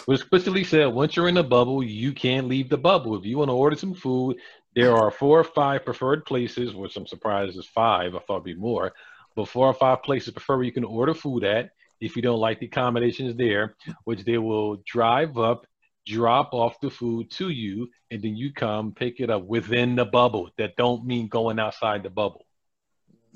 [0.07, 3.17] It explicitly said once you're in the bubble, you can't leave the bubble.
[3.17, 4.37] If you want to order some food,
[4.75, 8.15] there are four or five preferred places, which I'm surprised is five.
[8.15, 8.93] I thought it'd be more,
[9.35, 11.71] but four or five places prefer you can order food at.
[11.99, 15.65] If you don't like the accommodations there, which they will drive up,
[16.05, 20.05] drop off the food to you, and then you come pick it up within the
[20.05, 20.49] bubble.
[20.57, 22.45] That don't mean going outside the bubble.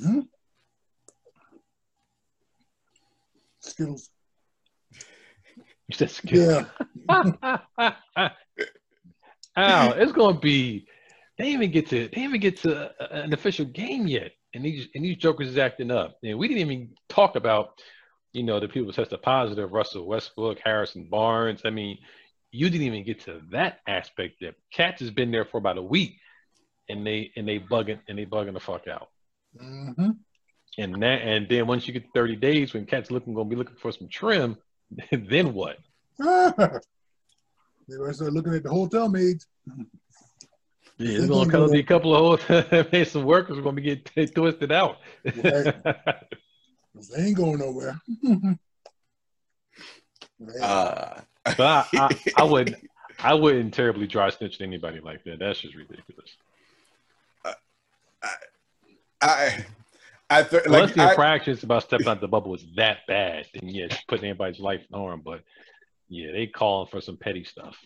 [0.02, 0.22] Mm-hmm.
[3.62, 4.10] Skittles.
[5.88, 6.66] You said Skittles.
[7.10, 7.94] Yeah.
[9.58, 10.88] Ow, it's gonna be.
[11.38, 12.10] They even get to.
[12.14, 12.92] They even get to
[13.24, 16.18] an official game yet, and these and these jokers is acting up.
[16.24, 17.82] And we didn't even talk about,
[18.34, 19.72] you know, the people tested positive.
[19.72, 21.62] Russell Westbrook, Harrison Barnes.
[21.66, 21.98] I mean,
[22.52, 24.56] you didn't even get to that aspect yet.
[24.72, 26.18] Cats has been there for about a week,
[26.90, 29.10] and they and they bugging and they bugging the fuck out.
[29.62, 30.12] Mm-hmm.
[30.80, 33.78] And that, and then once you get 30 days, when cats looking gonna be looking
[33.78, 34.58] for some trim,
[35.12, 35.78] then what?
[36.20, 39.48] they gonna start looking at the hotel maids.
[40.98, 44.34] Yeah, it's gonna come be a couple of hotel some workers are gonna be get
[44.34, 44.98] twisted out.
[45.26, 45.74] Right.
[47.12, 48.00] they ain't going nowhere.
[50.62, 51.22] uh,
[51.56, 52.76] but I, I, I would
[53.20, 55.40] I wouldn't terribly dry snitch to anybody like that.
[55.40, 56.36] That's just ridiculous.
[57.46, 57.54] Uh,
[58.24, 58.30] I,
[59.22, 59.66] I
[60.30, 63.70] I th- Unless like, the infractions about stepping out the bubble was that bad, then
[63.70, 65.22] yeah, putting anybody's life in harm.
[65.24, 65.42] But
[66.10, 67.78] yeah, they calling for some petty stuff.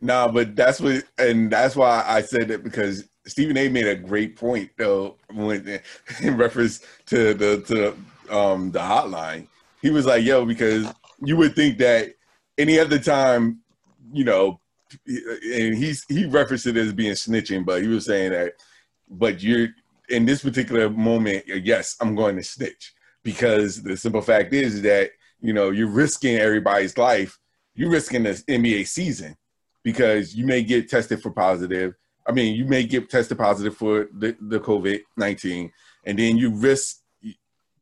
[0.00, 3.68] No, nah, but that's what, and that's why I said that because Stephen A.
[3.68, 5.80] made a great point though when
[6.22, 9.46] in reference to the to um the hotline.
[9.82, 12.14] He was like, "Yo," because you would think that
[12.60, 13.60] any other time,
[14.12, 14.60] you know,
[15.06, 18.54] and he's he referenced it as being snitching, but he was saying that,
[19.08, 19.68] but you're
[20.08, 22.92] in this particular moment, yes, I'm going to snitch
[23.22, 27.38] because the simple fact is that you know you're risking everybody's life.
[27.74, 29.36] You're risking this NBA season
[29.82, 31.94] because you may get tested for positive.
[32.26, 35.72] I mean, you may get tested positive for the, the COVID nineteen,
[36.04, 36.99] and then you risk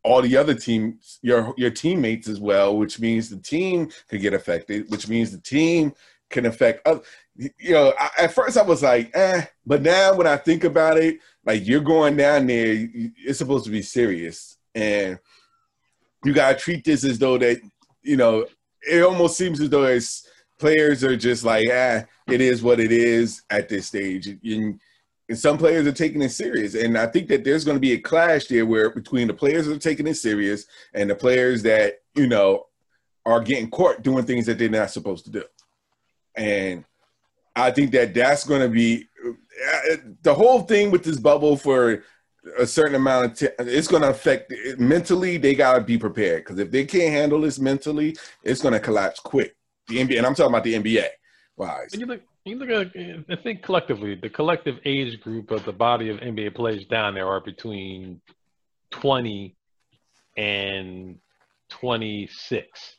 [0.05, 4.35] all the other teams, your your teammates as well, which means the team could get
[4.35, 5.93] affected, which means the team
[6.31, 7.03] can affect other
[7.39, 10.99] you know, I, at first I was like, eh, but now when I think about
[10.99, 12.89] it, like you're going down there,
[13.25, 15.19] it's supposed to be serious, and
[16.25, 17.61] you gotta treat this as though that,
[18.03, 18.47] you know,
[18.83, 20.27] it almost seems as though it's
[20.59, 24.81] players are just like, ah, it is what it is at this stage, and,
[25.29, 27.93] and some players are taking it serious, and I think that there's going to be
[27.93, 31.63] a clash there where between the players that are taking it serious and the players
[31.65, 32.67] that you know
[33.27, 35.45] are getting caught doing things that they're not supposed to do,
[36.35, 36.85] and
[37.55, 42.05] I think that that's going to be uh, the whole thing with this bubble for
[42.59, 43.69] a certain amount of time.
[43.69, 45.37] It's going to affect mentally.
[45.37, 48.81] They got to be prepared because if they can't handle this mentally, it's going to
[48.81, 49.57] collapse quick.
[49.89, 51.07] The NBA, and I'm talking about the NBA.
[51.57, 51.91] Wise.
[52.45, 52.89] You look at,
[53.29, 57.27] I think collectively, the collective age group of the body of NBA players down there
[57.27, 58.21] are between
[58.91, 59.55] 20
[60.37, 61.19] and
[61.71, 62.95] 26.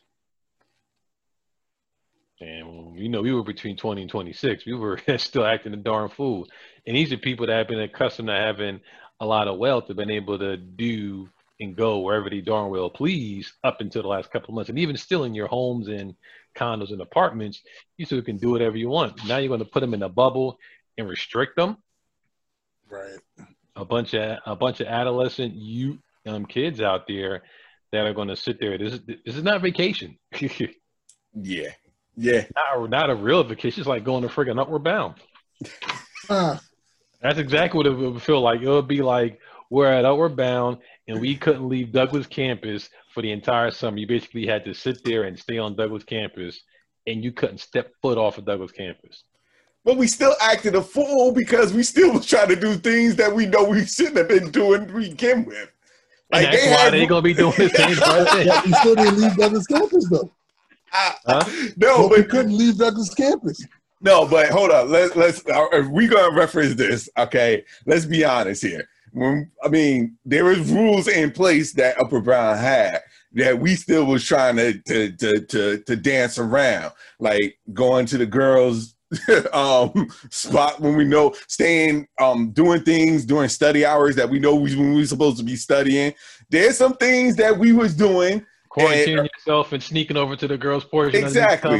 [2.42, 4.66] And you know, we were between 20 and 26.
[4.66, 6.48] We were still acting a darn fool.
[6.86, 8.80] And these are people that have been accustomed to having
[9.20, 12.90] a lot of wealth, have been able to do and go wherever they darn well
[12.90, 14.70] please up until the last couple of months.
[14.70, 16.16] And even still in your homes and
[16.56, 17.62] condos and apartments,
[17.98, 19.26] you still can do whatever you want.
[19.26, 20.58] Now you're going to put them in a bubble
[20.98, 21.78] and restrict them.
[22.90, 23.20] Right.
[23.76, 27.44] A bunch of a bunch of adolescent you um, kids out there
[27.92, 28.78] that are going to sit there.
[28.78, 30.18] This is this is not vacation.
[31.34, 31.70] yeah,
[32.16, 32.46] Yeah.
[32.56, 33.82] Not, not a real vacation.
[33.82, 35.16] It's like going to friggin' Upward Bound.
[37.22, 38.62] That's exactly what it would feel like.
[38.62, 43.22] It would be like we're at Outward Bound and we couldn't leave Douglas campus for
[43.22, 43.98] the entire summer.
[43.98, 46.62] You basically had to sit there and stay on Douglas campus
[47.08, 49.24] and you couldn't step foot off of Douglas campus.
[49.84, 53.34] But we still acted a fool because we still was trying to do things that
[53.34, 55.72] we know we shouldn't have been doing to begin with.
[56.32, 57.96] And Like, that's they why had- they're gonna be doing the same
[58.28, 58.48] thing.
[58.48, 60.32] yeah, you still didn't leave Douglas campus though.
[61.78, 63.66] no, But we couldn't leave Douglas campus.
[64.02, 64.90] No, but hold on.
[64.92, 67.66] Let's let's uh, we gonna reference this, okay?
[67.86, 68.88] Let's be honest here.
[69.14, 73.02] When I mean, there was rules in place that Upper Brown had
[73.34, 78.18] that we still was trying to to to to, to dance around, like going to
[78.18, 78.96] the girls.
[79.54, 84.54] um spot when we know staying um doing things during study hours that we know
[84.54, 86.14] we, when we were supposed to be studying
[86.52, 90.84] there's some things that we was doing Quarantining yourself and sneaking over to the girls'
[90.84, 91.24] portion.
[91.24, 91.80] Exactly.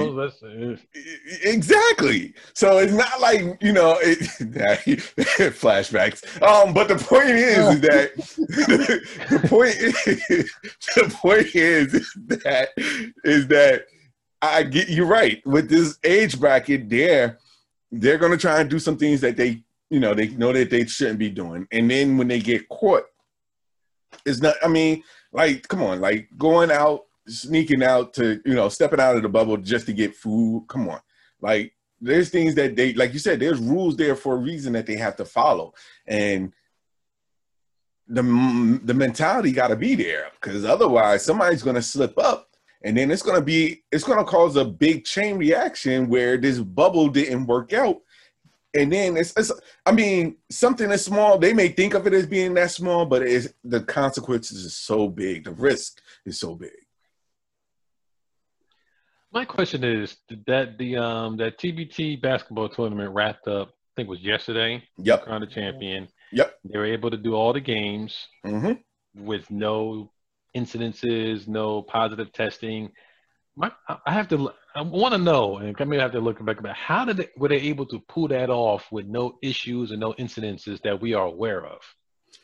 [1.44, 2.34] Exactly.
[2.54, 4.20] So it's not like you know it,
[5.54, 6.42] flashbacks.
[6.42, 8.16] Um, but the point is, is that
[9.30, 10.52] the point is,
[10.96, 12.70] the point is, is that
[13.24, 13.86] is that
[14.42, 16.90] I get you right with this age bracket.
[16.90, 17.38] There,
[17.92, 20.88] they're gonna try and do some things that they you know they know that they
[20.88, 23.04] shouldn't be doing, and then when they get caught,
[24.26, 24.56] it's not.
[24.64, 29.16] I mean, like, come on, like going out sneaking out to you know stepping out
[29.16, 31.00] of the bubble just to get food come on.
[31.42, 34.86] Like there's things that they like you said there's rules there for a reason that
[34.86, 35.74] they have to follow.
[36.08, 36.54] And
[38.08, 38.24] the
[38.84, 42.50] the mentality got to be there because otherwise somebody's going to slip up
[42.82, 46.38] and then it's going to be it's going to cause a big chain reaction where
[46.38, 48.02] this bubble didn't work out
[48.76, 49.52] and then it's, it's
[49.86, 53.22] i mean something that's small they may think of it as being that small but
[53.22, 56.72] it's the consequences is so big the risk is so big
[59.32, 63.70] My question is that the um that TBT basketball tournament wrapped up.
[63.70, 64.84] I think it was yesterday.
[64.98, 66.08] yep Crowned the champion.
[66.32, 66.56] Yep.
[66.64, 68.74] They were able to do all the games hmm
[69.16, 70.12] with no
[70.56, 72.92] incidences, no positive testing.
[73.56, 73.72] My,
[74.06, 74.52] I have to.
[74.76, 77.30] I want to know, and I may have to look back about how did they,
[77.38, 81.14] were they able to pull that off with no issues and no incidences that we
[81.14, 81.80] are aware of?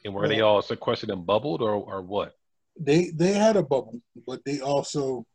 [0.04, 2.34] And were they all sequestered and bubbled, or or what?
[2.80, 5.26] They they had a bubble, but they also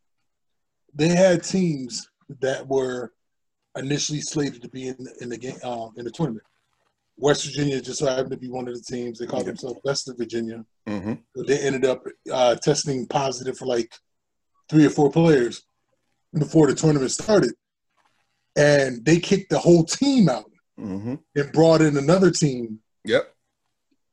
[0.94, 2.08] they had teams
[2.40, 3.12] that were
[3.76, 6.44] initially slated to be in the, in the game um, in the tournament.
[7.16, 9.18] West Virginia just so happened to be one of the teams.
[9.18, 9.52] They called Yeah.
[9.52, 10.64] themselves West of Virginia.
[10.88, 13.92] hmm They ended up uh, testing positive for like
[14.68, 15.62] three or four players
[16.38, 17.52] before the tournament started,
[18.56, 23.34] and they kicked the whole team out hmm and brought in another team Yep.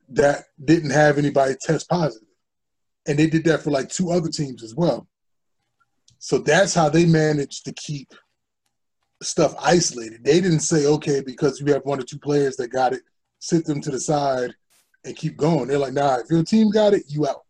[0.10, 1.88] that didn't have anybody test.
[1.92, 5.08] And they did that for like two other teams as well.
[6.20, 8.10] So that's how they managed to keep
[9.22, 10.24] stuff isolated.
[10.24, 13.02] They didn't say, okay, because you have one or two players that got it,
[13.40, 14.54] sit them to the side
[15.06, 15.68] and keep going.
[15.68, 17.44] They're like, nah, if your team got it, you out.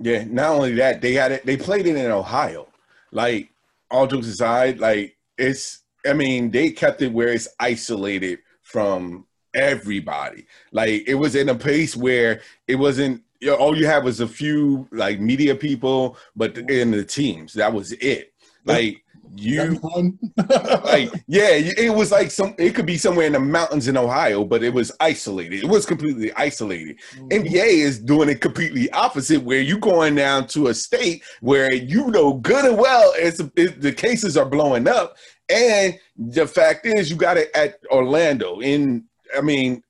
[0.00, 0.24] Yeah.
[0.24, 1.44] Not only that, they had it.
[1.44, 2.68] They played it in Ohio.
[3.12, 3.49] Like
[3.90, 5.78] all jokes aside, like it's.
[6.06, 10.46] I mean, they kept it where it's isolated from everybody.
[10.72, 13.22] Like it was in a place where it wasn't.
[13.40, 17.54] You know, all you had was a few like media people, but in the teams,
[17.54, 18.32] that was it.
[18.64, 19.02] Like
[19.34, 19.56] you.
[19.56, 20.18] That'd be fun.
[20.84, 24.44] like yeah it was like some it could be somewhere in the mountains in ohio
[24.44, 25.62] but it was isolated.
[25.62, 26.98] It was completely isolated.
[27.16, 32.08] Nba is doing it completely opposite where you going down to a state where you
[32.08, 35.16] know good and well it's, it, the cases are blowing up.
[35.48, 38.60] And the fact is you got it at orlando.
[38.60, 39.04] In
[39.36, 39.82] i mean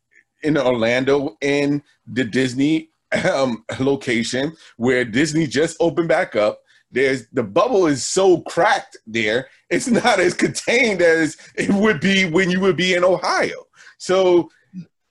[0.43, 2.91] in orlando in the disney
[3.33, 6.60] um, location where disney just opened back up
[6.91, 12.29] there's the bubble is so cracked there it's not as contained as it would be
[12.29, 13.67] when you would be in ohio.
[13.99, 14.51] So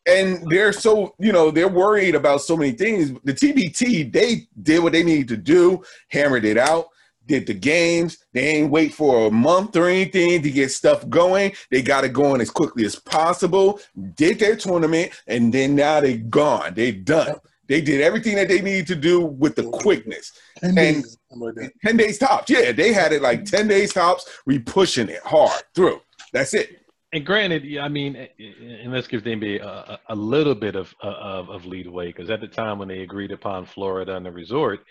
[0.05, 3.11] and they're so you know they're worried about so many things.
[3.23, 6.87] The tbt they did what they needed to do hammered it out
[7.25, 8.17] did the games.
[8.33, 11.51] They ain't wait for a month or anything to get stuff going.
[11.69, 13.79] They got it going as quickly as possible.
[14.15, 16.73] Did their tournament and then now they gone.
[16.73, 17.35] They done
[17.69, 21.73] they did everything that they needed to do with the quickness 10 days, something like
[21.85, 22.49] 10 days tops.
[22.49, 24.27] Yeah, they had it like 10 days tops.
[24.45, 26.01] We pushing it hard through.
[26.33, 26.81] That's it.
[27.13, 30.75] And granted, yeah, I mean, and let's give the NBA a, a, a little bit
[30.75, 34.31] of of, of leadway because at the time when they agreed upon Florida and the
[34.31, 34.81] resort,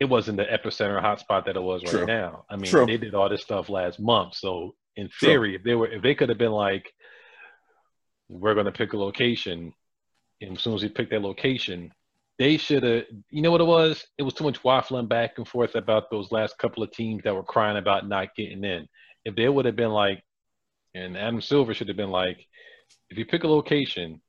[0.00, 2.06] it wasn't the epicenter hotspot that it was right True.
[2.06, 2.44] now.
[2.48, 2.86] I mean, True.
[2.86, 5.28] they did all this stuff last month, so in True.
[5.28, 6.92] theory, if they were, if they could have been like,
[8.28, 9.72] we're going to pick a location,
[10.40, 11.92] and as soon as we pick that location,
[12.38, 13.04] they should have.
[13.30, 14.06] You know what it was?
[14.16, 17.34] It was too much waffling back and forth about those last couple of teams that
[17.34, 18.88] were crying about not getting in.
[19.24, 20.22] if they would have been like,
[20.94, 22.46] and Adam Silver should have been like,
[23.10, 24.20] if you pick a location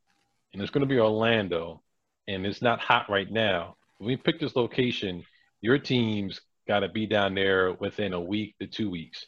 [0.54, 1.82] and it's going to be Orlando
[2.28, 5.24] and it's not hot right now, when we pick this location,
[5.62, 9.26] your team's got to be down there within a week to two weeks.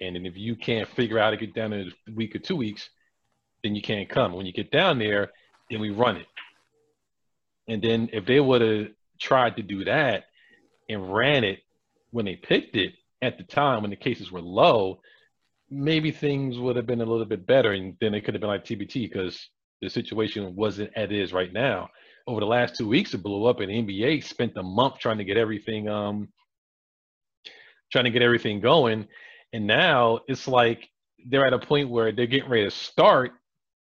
[0.00, 2.56] And then if you can't figure out to get down in a week or two
[2.56, 2.88] weeks,
[3.62, 4.32] then you can't come.
[4.32, 5.30] When you get down there,
[5.70, 6.26] then we run it.
[7.68, 8.88] And then if they would have
[9.20, 10.24] tried to do that
[10.88, 11.60] and ran it
[12.10, 15.00] when they picked it at the time when the cases were low,
[15.70, 17.72] maybe things would have been a little bit better.
[17.72, 19.48] And then it could have been like TBT because
[19.80, 21.88] the situation wasn't as it is right now.
[22.26, 25.18] Over the last two weeks, it blew up, and the NBA spent a month trying
[25.18, 26.28] to get everything um
[27.90, 29.08] trying to get everything going.
[29.52, 30.88] And now it's like
[31.26, 33.32] they're at a point where they're getting ready to start.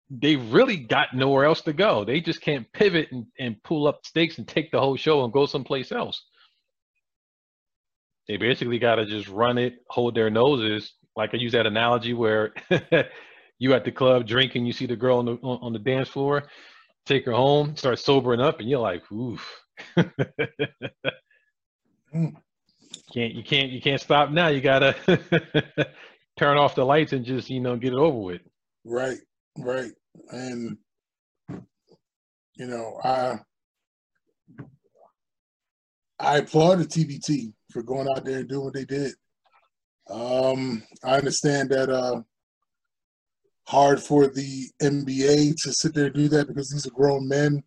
[0.09, 2.05] They really got nowhere else to go.
[2.05, 5.33] They just can't pivot and, and pull up stakes and take the whole show and
[5.33, 6.23] go someplace else.
[8.27, 10.93] They basically got to just run it, hold their noses.
[11.15, 12.53] Like I use that analogy where
[13.59, 16.43] you at the club drinking, you see the girl on the on the dance floor,
[17.05, 19.61] take her home, start sobering up, and you're like, oof.
[22.13, 22.35] mm
[23.15, 24.47] can't you can't you can't stop now.
[24.47, 24.95] You gotta
[26.37, 28.41] turn off the lights and just you know get it over with.
[28.83, 29.17] Right,
[29.57, 29.91] right,
[30.31, 30.77] and
[31.49, 33.39] you know I
[36.19, 39.13] I applaud the TBT for going out there and doing what they did.
[40.09, 42.21] Um, I understand that uh,
[43.67, 47.63] hard for the NBA to sit there and do that because these are grown men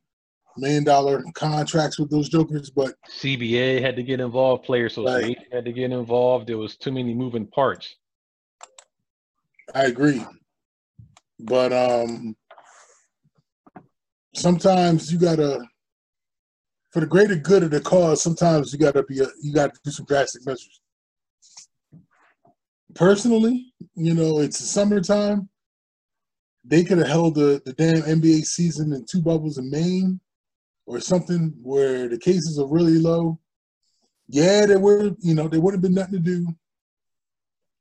[0.59, 5.53] million dollar contracts with those jokers, but CBA had to get involved, players Association right.
[5.53, 6.49] had to get involved.
[6.49, 7.97] There was too many moving parts.
[9.75, 10.25] I agree,
[11.41, 12.37] but um,
[14.35, 15.67] sometimes you gotta,
[16.91, 18.23] for the greater good of the cause.
[18.23, 20.81] Sometimes you gotta be a, you got to do some drastic measures.
[22.95, 25.49] Personally, you know, it's the summertime.
[26.65, 30.21] They could have held the, the damn NBA season in two bubbles in Maine
[30.87, 33.39] or something where the cases are really low,
[34.29, 36.49] yeah, there were, you know, there would have been nothing to do.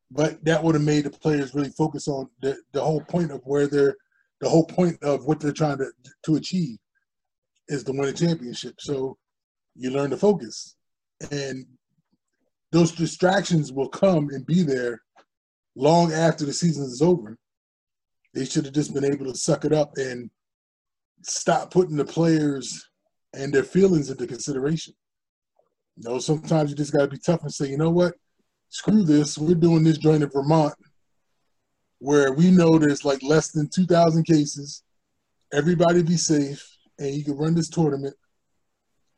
[0.10, 3.42] But that would have made the players really focus on the, the whole point of
[3.44, 3.96] where they're,
[4.40, 5.92] the whole point of what they're trying to
[6.26, 6.78] to achieve
[7.68, 8.76] is to win a championship.
[8.80, 9.18] So
[9.76, 10.76] you learn to focus.
[11.32, 11.66] And
[12.72, 15.02] those distractions will come and be there
[15.76, 17.38] long after the season is over.
[18.34, 20.30] They should have just been able to suck it up and
[21.24, 22.90] stop putting the players
[23.34, 24.94] and their feelings into consideration.
[25.96, 28.14] You know, sometimes you just got to be tough and say, you know what,
[28.70, 29.38] screw this.
[29.38, 30.74] We're doing this joint in Vermont,
[32.00, 34.84] where we know there's like less than 2,000 cases.
[35.54, 36.68] Everybody be safe,
[37.00, 38.16] and you can run this tournament,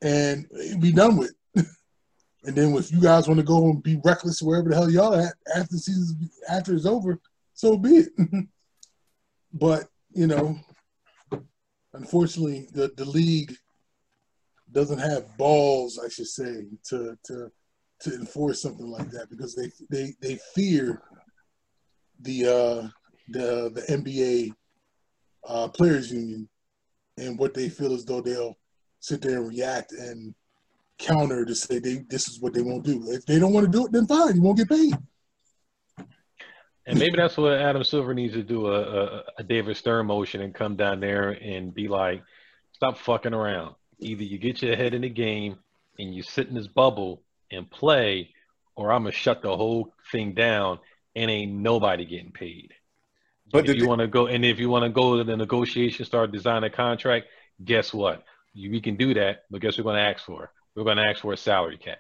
[0.02, 0.48] and
[0.80, 1.34] be done with.
[1.56, 5.16] and then if you guys want to go and be reckless wherever the hell y'all
[5.16, 7.20] at after the season after it's over,
[7.54, 8.10] so be it.
[9.54, 10.58] but you know,
[11.94, 13.56] unfortunately, the the league
[14.72, 17.52] doesn't have balls, I should say, to to
[18.02, 21.02] to enforce something like that because they they they fear
[22.22, 22.88] the uh,
[23.30, 24.52] the the NBA
[25.48, 26.50] uh, players union
[27.18, 28.58] and what they feel as though they'll
[29.00, 30.34] sit there and react and
[30.98, 33.04] counter to say they this is what they won't do.
[33.12, 34.94] If they don't want to do it, then fine, you won't get paid.
[36.86, 40.42] And maybe that's what Adam Silver needs to do a, a, a David Stern motion
[40.42, 42.24] and come down there and be like,
[42.74, 45.58] stop fucking around either you get your head in the game
[45.98, 47.22] and you sit in this bubble
[47.52, 48.34] and play,
[48.76, 50.80] or I'm gonna shut the whole thing down
[51.16, 52.74] and ain't nobody getting paid.
[53.52, 56.06] But if you want to go, and if you want to go to the negotiation,
[56.06, 57.28] start design a contract,
[57.64, 58.24] guess what?
[58.54, 60.52] You, we can do that, but guess we're going to ask for?
[60.76, 62.00] We're going to ask for a salary cap.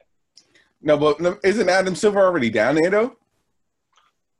[0.81, 3.15] No, but isn't Adam Silver already down there though?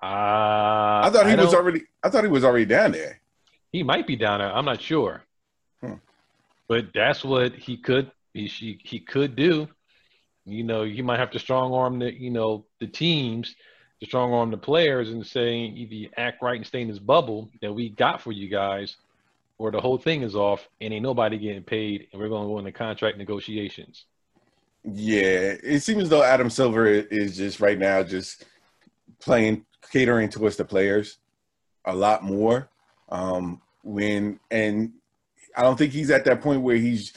[0.02, 1.82] Uh, I thought he I was already.
[2.02, 3.20] I thought he was already down there.
[3.74, 4.50] He might be down there.
[4.50, 5.24] I'm not sure.
[5.82, 5.96] Hmm.
[6.70, 9.68] But that's what he could he she, he could do.
[10.46, 13.56] You know, you might have to strong arm the you know the teams,
[14.00, 17.00] to strong arm the players, and saying either you act right and stay in this
[17.00, 18.96] bubble that we got for you guys,
[19.58, 22.48] or the whole thing is off and ain't nobody getting paid, and we're going to
[22.48, 24.06] go into contract negotiations.
[24.84, 28.46] Yeah, it seems as though Adam Silver is just right now just
[29.20, 31.18] playing catering towards the players
[31.86, 32.70] a lot more.
[33.10, 34.94] Um, when and
[35.56, 37.14] I don't think he's at that point where he's.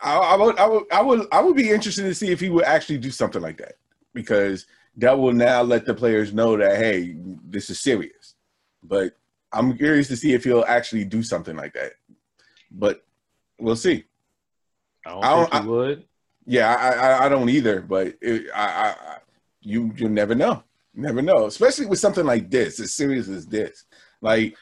[0.00, 2.50] I, I, would, I would, I would, I would be interested to see if he
[2.50, 3.74] would actually do something like that
[4.12, 4.66] because
[4.96, 8.34] that will now let the players know that hey, this is serious.
[8.82, 9.16] But
[9.52, 11.92] I'm curious to see if he'll actually do something like that.
[12.70, 13.04] But
[13.58, 14.04] we'll see.
[15.04, 16.04] I don't, I don't think he I, would.
[16.46, 17.80] Yeah, I, I, I don't either.
[17.80, 19.16] But it, I, I,
[19.60, 20.62] you, you never know.
[20.98, 23.84] Never know, especially with something like this, as serious as this.
[24.22, 24.56] Like,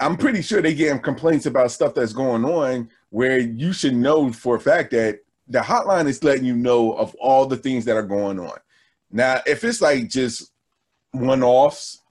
[0.00, 4.32] I'm pretty sure they get complaints about stuff that's going on where you should know
[4.32, 7.96] for a fact that the hotline is letting you know of all the things that
[7.96, 8.58] are going on.
[9.10, 10.52] Now, if it's like just
[11.12, 12.02] one offs,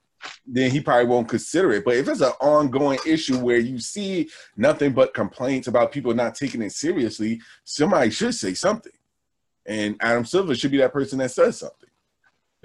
[0.46, 1.84] then he probably won't consider it.
[1.84, 6.34] But if it's an ongoing issue where you see nothing but complaints about people not
[6.34, 8.92] taking it seriously, somebody should say something.
[9.66, 11.88] And Adam Silver should be that person that says something.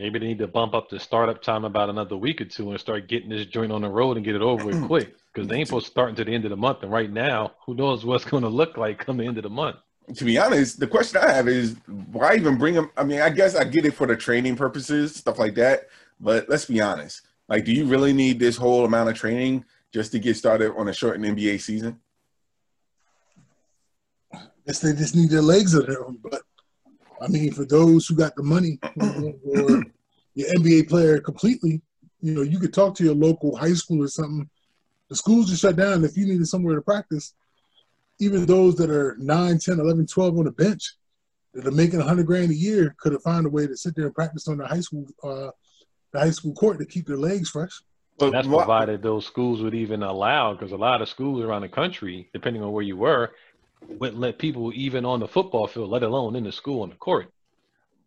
[0.01, 2.79] Maybe they need to bump up the startup time about another week or two and
[2.79, 4.87] start getting this joint on the road and get it over with mm-hmm.
[4.87, 5.15] quick.
[5.31, 6.81] Because they ain't supposed to start until the end of the month.
[6.81, 9.51] And right now, who knows what's going to look like come the end of the
[9.51, 9.75] month.
[10.15, 11.75] To be honest, the question I have is
[12.11, 12.89] why even bring them?
[12.97, 15.81] I mean, I guess I get it for the training purposes, stuff like that.
[16.19, 17.21] But let's be honest.
[17.47, 20.87] Like, do you really need this whole amount of training just to get started on
[20.87, 21.99] a shortened NBA season?
[24.33, 26.17] I guess they just need their legs under them.
[26.23, 26.41] But
[27.21, 28.79] I mean, for those who got the money
[29.45, 29.83] or
[30.33, 31.81] your NBA player completely,
[32.21, 34.49] you know, you could talk to your local high school or something.
[35.09, 36.03] The schools are shut down.
[36.03, 37.33] If you needed somewhere to practice,
[38.19, 40.95] even those that are 9, 10, 11, 12 on the bench
[41.53, 44.05] that are making 100 grand a year could have found a way to sit there
[44.05, 45.49] and practice on the high school uh,
[46.11, 47.81] the high school court to keep their legs fresh.
[48.17, 51.69] But that's provided those schools would even allow, because a lot of schools around the
[51.69, 53.31] country, depending on where you were,
[53.87, 56.95] wouldn't let people even on the football field, let alone in the school on the
[56.95, 57.31] court.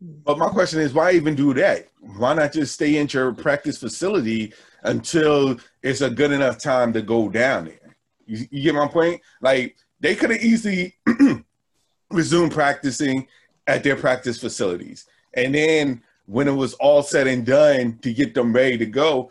[0.00, 1.88] But my question is, why even do that?
[2.00, 4.52] Why not just stay in your practice facility
[4.82, 7.96] until it's a good enough time to go down there?
[8.26, 9.20] You, you get my point?
[9.40, 10.96] Like they could have easily
[12.10, 13.26] resumed practicing
[13.66, 18.34] at their practice facilities, and then when it was all said and done to get
[18.34, 19.30] them ready to go,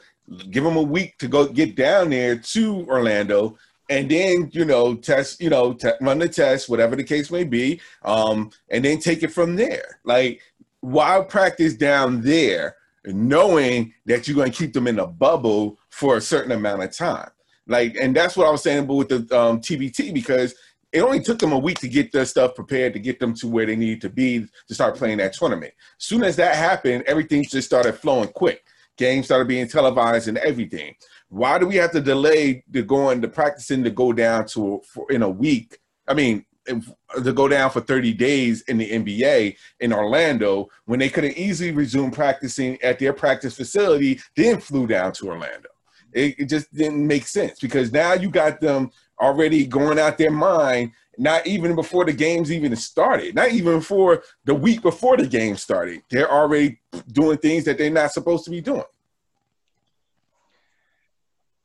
[0.50, 3.58] give them a week to go get down there to Orlando
[3.90, 7.44] and then you know test you know te- run the test whatever the case may
[7.44, 10.42] be um and then take it from there like
[10.82, 12.76] why practice down there
[13.06, 16.92] knowing that you're going to keep them in a bubble for a certain amount of
[16.92, 17.30] time
[17.68, 20.56] like and that's what i was saying with the um, tbt because
[20.94, 23.48] it only took them a week to get their stuff prepared to get them to
[23.48, 25.74] where they needed to be to start playing that tournament.
[25.98, 28.64] Soon as that happened, everything just started flowing quick.
[28.96, 30.94] Games started being televised and everything.
[31.34, 35.12] Why do we have to delay the going the practicing to go down to for,
[35.12, 35.80] in a week?
[36.08, 41.10] I mean, to go down for 30 days in the NBA in Orlando when they
[41.10, 45.70] could have easily resumed practicing at their practice facility, then flew down to Orlando.
[46.14, 50.30] It, it, just didn't make sense because now you got them already going out their
[50.30, 55.26] mind, not even before the games even started, not even before the week before the
[55.26, 56.04] game started.
[56.12, 56.80] They're already
[57.12, 58.84] doing things that they're not supposed to be doing.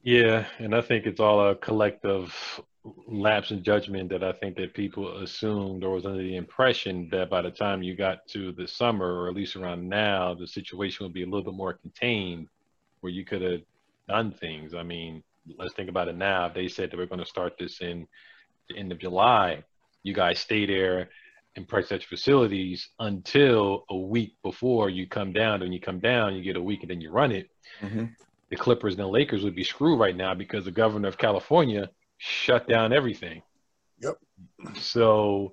[0.08, 2.34] Yeah, and I think it's all a collective
[3.06, 7.28] lapse in judgment that I think that people assumed or was under the impression that
[7.28, 11.04] by the time you got to the summer, or at least around now, the situation
[11.04, 12.48] would be a little bit more contained
[13.00, 13.60] where you could have
[14.08, 14.72] done things.
[14.72, 15.22] I mean,
[15.58, 16.46] let's think about it now.
[16.46, 18.08] If they said that we're going to start this in
[18.70, 19.62] the end of July,
[20.04, 21.10] you guys stay there
[21.54, 25.60] and at your facilities until a week before you come down.
[25.60, 27.50] When you come down, you get a week and then you run it.
[27.82, 28.06] Mm-hmm.
[28.50, 31.90] The Clippers and the Lakers would be screwed right now because the governor of California
[32.16, 33.42] shut down everything.
[34.00, 34.18] Yep.
[34.76, 35.52] So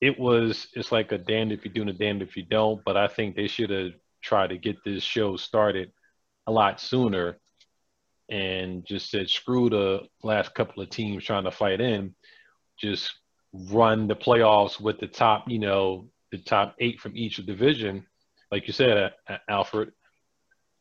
[0.00, 2.82] it was it's like a damned if you do and a damned if you don't.
[2.84, 3.92] But I think they should have
[4.22, 5.92] tried to get this show started
[6.46, 7.38] a lot sooner
[8.28, 12.14] and just said, screw the last couple of teams trying to fight in,
[12.78, 13.12] just
[13.52, 18.06] run the playoffs with the top, you know, the top eight from each division.
[18.50, 19.12] Like you said,
[19.48, 19.92] Alfred,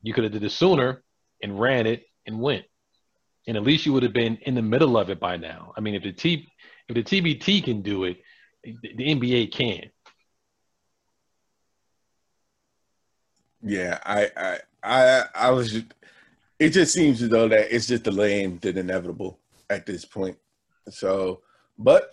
[0.01, 1.03] you could have did it sooner
[1.41, 2.65] and ran it and went.
[3.47, 5.73] And at least you would have been in the middle of it by now.
[5.75, 6.47] I mean, if the T,
[6.87, 8.17] if the TBT can do it,
[8.63, 9.89] the NBA can.
[13.63, 15.71] Yeah, I, I, I, I was.
[15.71, 15.85] Just,
[16.59, 19.39] it just seems as though that it's just delaying the inevitable
[19.69, 20.37] at this point.
[20.89, 21.41] So,
[21.77, 22.11] but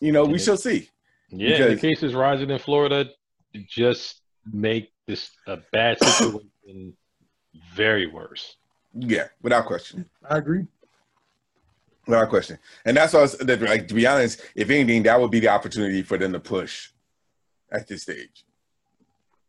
[0.00, 0.88] you know, we shall see.
[1.30, 3.10] Yeah, because, the cases rising in Florida
[3.68, 4.20] just
[4.52, 6.94] make this a bad situation
[7.74, 8.56] very worse.
[8.94, 10.08] Yeah, without question.
[10.28, 10.66] I agree.
[12.06, 13.26] Without question, and that's why,
[13.56, 16.90] like to be honest, if anything, that would be the opportunity for them to push
[17.70, 18.44] at this stage.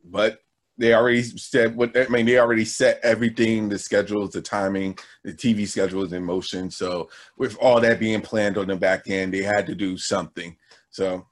[0.04, 0.42] But
[0.78, 2.26] they already said what I mean.
[2.26, 6.72] They already set everything, the schedules, the timing, the TV schedules in motion.
[6.72, 10.58] So with all that being planned on the back end, they had to do something.
[10.90, 11.28] So,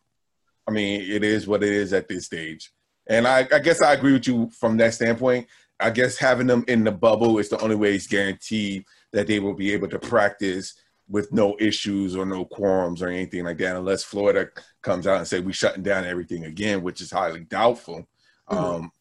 [0.68, 2.72] I mean, it is what it is at this stage.
[3.08, 5.48] And I, I guess I agree with you from that standpoint.
[5.80, 9.40] I guess having them in the bubble is the only way it's guaranteed that they
[9.40, 10.74] will be able to practice
[11.08, 14.50] with no issues or no quorums or anything like that, unless Florida
[14.82, 18.08] comes out and say we're shutting down everything again, which is highly doubtful.
[18.50, 18.58] Mm-hmm.
[18.58, 18.92] Um,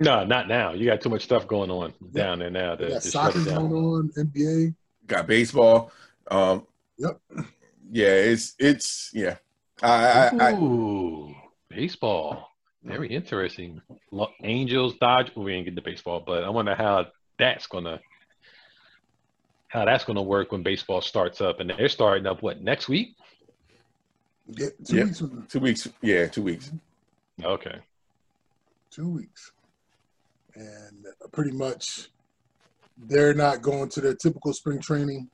[0.00, 0.72] No, not now.
[0.72, 2.74] You got too much stuff going on down there now.
[2.74, 3.72] To, You got soccer going down.
[3.72, 4.74] on, NBA.
[5.06, 5.92] Got baseball.
[6.30, 6.66] Um,
[6.98, 7.20] Yep.
[7.92, 9.36] yeah, it's it's yeah.
[9.82, 11.34] I, I, I
[11.68, 12.49] baseball.
[12.84, 13.16] Very mm-hmm.
[13.16, 13.82] interesting.
[14.10, 15.30] Lo- Angels, Dodge.
[15.36, 17.06] We ain't get to baseball, but I wonder how
[17.38, 18.00] that's gonna
[19.68, 23.16] how that's gonna work when baseball starts up, and they're starting up what next week?
[24.48, 25.06] Yeah, two Yep.
[25.06, 25.88] weeks two weeks.
[26.02, 26.72] Yeah, two weeks.
[27.42, 27.80] Okay.
[28.90, 29.52] two weeks,
[30.54, 32.08] and pretty much
[32.98, 35.30] they're not going to their typical spring training.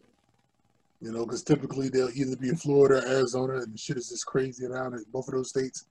[1.00, 4.08] You know, because typically they'll either be in Florida or Arizona, and the shit is
[4.08, 5.86] just crazy around in both of those states.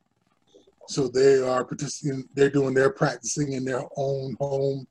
[0.88, 2.27] So they are participating.
[2.33, 4.88] They're doing their practicing in their own home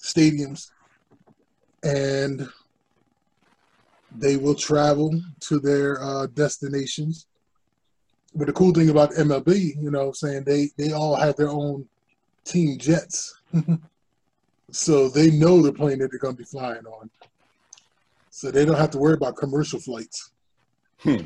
[0.00, 0.70] stadiums,
[1.84, 2.48] and
[4.18, 7.26] they will travel to their uh, destinations.
[8.34, 11.88] But the cool thing about MLB, you know, saying they they all have their own
[12.44, 13.40] team jets,
[14.72, 17.10] so they know the plane that they're going to be flying on.
[18.30, 20.32] So they don't have to worry about commercial flights.
[20.98, 21.24] Hmm.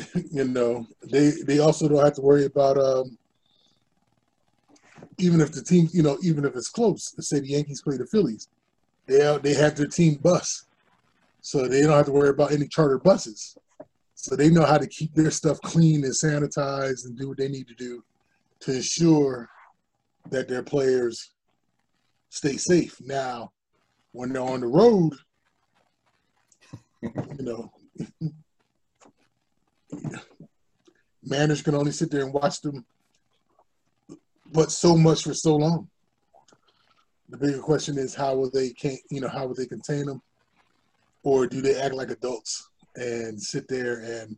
[0.32, 3.16] you know, they they also don't have to worry about um,
[5.18, 7.14] even if the team, you know, even if it's close.
[7.16, 8.48] Let's say the Yankees play the Phillies,
[9.06, 10.66] they they have their team bus,
[11.40, 13.56] so they don't have to worry about any charter buses.
[14.14, 17.48] So they know how to keep their stuff clean and sanitized and do what they
[17.48, 18.04] need to do
[18.60, 19.48] to ensure
[20.30, 21.32] that their players
[22.28, 22.96] stay safe.
[23.00, 23.50] Now,
[24.12, 25.12] when they're on the road,
[27.02, 27.72] you know,
[31.24, 32.84] managers can only sit there and watch them,
[34.52, 35.88] but so much for so long.
[37.28, 40.22] The bigger question is how will they can you know how will they contain them,
[41.22, 44.36] or do they act like adults and sit there and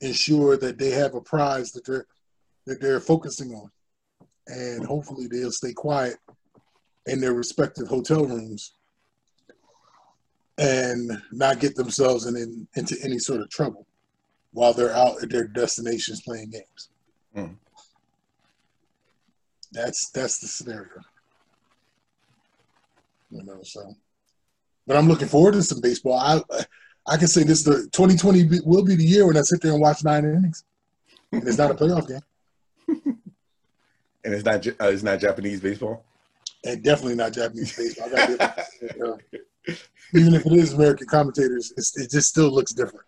[0.00, 2.06] ensure that they have a prize that they're
[2.66, 3.70] that they're focusing on,
[4.46, 6.16] and hopefully they'll stay quiet
[7.06, 8.74] in their respective hotel rooms
[10.56, 13.86] and not get themselves in, in, into any sort of trouble
[14.54, 16.88] while they're out at their destinations playing games.
[17.36, 17.56] Mm.
[19.72, 21.00] That's that's the scenario.
[23.30, 23.94] You know, so.
[24.86, 26.14] But I'm looking forward to some baseball.
[26.14, 26.40] I
[27.06, 29.80] I can say this: the 2020 will be the year when I sit there and
[29.80, 30.64] watch nine innings,
[31.32, 32.20] and it's not a playoff game,
[34.24, 36.04] And it's not uh, it's not Japanese baseball.
[36.64, 38.08] and definitely not Japanese baseball.
[39.68, 39.74] I
[40.14, 43.04] even if it is American commentators, it's, it just still looks different.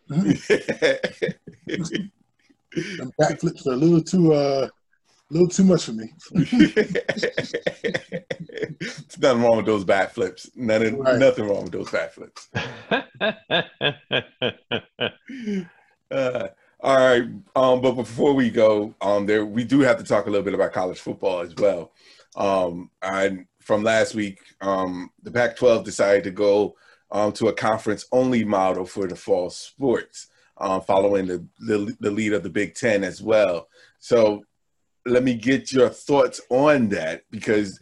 [2.99, 6.13] Them bat flips are a little too uh, a little too much for me.
[8.81, 10.51] There's nothing wrong with those bat flips.
[10.55, 11.19] Nothing, Right.
[11.19, 12.49] nothing wrong with those bat flips.
[16.09, 16.47] Uh,
[16.81, 17.25] all right,
[17.57, 20.55] um, but before we go, um, there we do have to talk a little bit
[20.55, 21.91] about college football as well.
[22.37, 26.77] Um, and from last week, um, the Pac-12 decided to go
[27.11, 32.33] um, to a conference-only model for the fall sports, um, following the, the the lead
[32.33, 33.67] of the Big Ten as well.
[33.99, 34.45] So,
[35.05, 37.81] let me get your thoughts on that because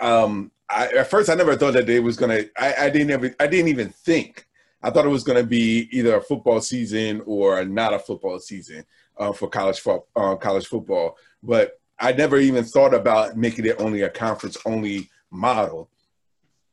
[0.00, 2.44] um, I, at first I never thought that they was gonna.
[2.56, 3.34] I, I didn't ever.
[3.40, 4.46] I didn't even think.
[4.84, 8.84] I thought it was gonna be either a football season or not a football season
[9.16, 11.16] uh, for college fo- uh, college football.
[11.42, 15.88] But I never even thought about making it only a conference only model.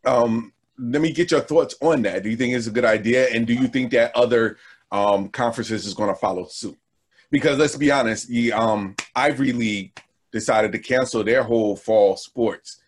[0.06, 2.24] Um, let me get your thoughts on that.
[2.24, 4.58] Do you think it's a good idea, and do you think that other
[4.92, 6.78] um, conferences is going to follow suit?
[7.32, 10.02] Because let's be honest, the um, Ivy League
[10.32, 12.82] decided to cancel their whole fall sports,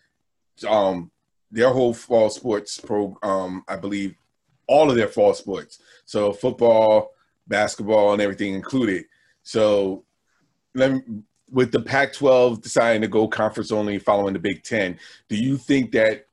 [0.68, 1.10] um,
[1.50, 3.16] their whole fall sports pro.
[3.22, 4.16] Um, I believe
[4.66, 7.12] all of their fall sports, so football,
[7.46, 9.04] basketball, and everything included.
[9.42, 10.04] So,
[10.74, 11.00] let me,
[11.52, 14.98] with the Pac-12 deciding to go conference only, following the Big Ten,
[15.28, 16.26] do you think that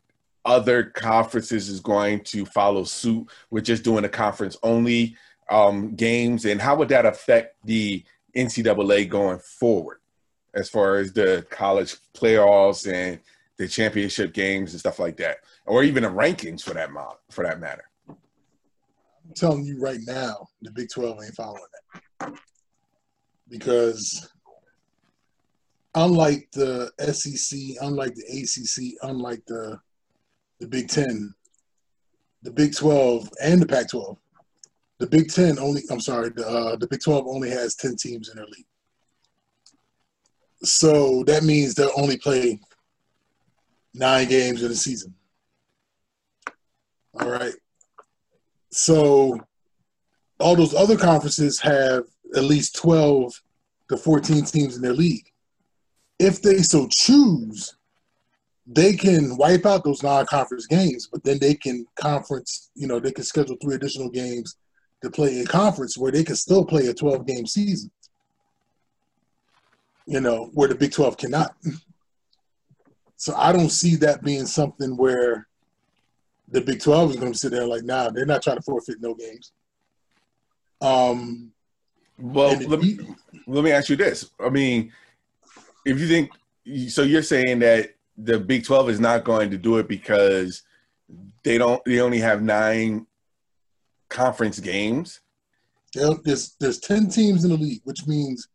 [0.45, 5.15] other conferences is going to follow suit with just doing a conference only
[5.49, 8.03] um, games, and how would that affect the
[8.36, 9.99] NCAA going forward,
[10.53, 13.20] as far as the college playoffs and
[13.57, 17.43] the championship games and stuff like that, or even the rankings for that mo- for
[17.43, 17.89] that matter?
[18.07, 21.61] I'm telling you right now, the Big 12 ain't following
[22.20, 22.34] that.
[23.49, 24.32] Because
[25.95, 29.79] unlike the SEC, unlike the ACC, unlike the
[30.59, 31.33] the Big 10,
[32.43, 34.17] the Big 12 and the Pac 12,
[34.99, 38.29] the Big 10 only, I'm sorry, the, uh, the Big 12 only has 10 teams
[38.29, 38.65] in their league.
[40.61, 42.59] So that means they'll only play
[43.93, 45.13] nine games in a season.
[47.19, 47.53] All right.
[48.71, 49.39] So
[50.39, 52.03] all those other conferences have
[52.35, 53.41] at least 12
[53.89, 55.31] to 14 teams in their league.
[56.20, 57.76] If they so choose
[58.72, 62.70] they can wipe out those non-conference games, but then they can conference.
[62.76, 64.57] You know, they can schedule three additional games
[65.01, 67.89] to play in conference where they can still play a 12-game season.
[70.05, 71.55] You know, where the Big 12 cannot.
[73.15, 75.47] So I don't see that being something where
[76.47, 79.01] the Big 12 is going to sit there like, nah, they're not trying to forfeit
[79.01, 79.51] no games.
[80.80, 81.51] Um,
[82.17, 82.99] well, let me,
[83.47, 84.30] let me ask you this.
[84.39, 84.91] I mean,
[85.89, 86.31] if you think
[86.91, 90.61] so, you're saying that the Big 12 is not going to do it because
[91.43, 91.83] they don't.
[91.85, 93.07] They only have nine
[94.09, 95.21] conference games.
[95.93, 98.47] There's there's ten teams in the league, which means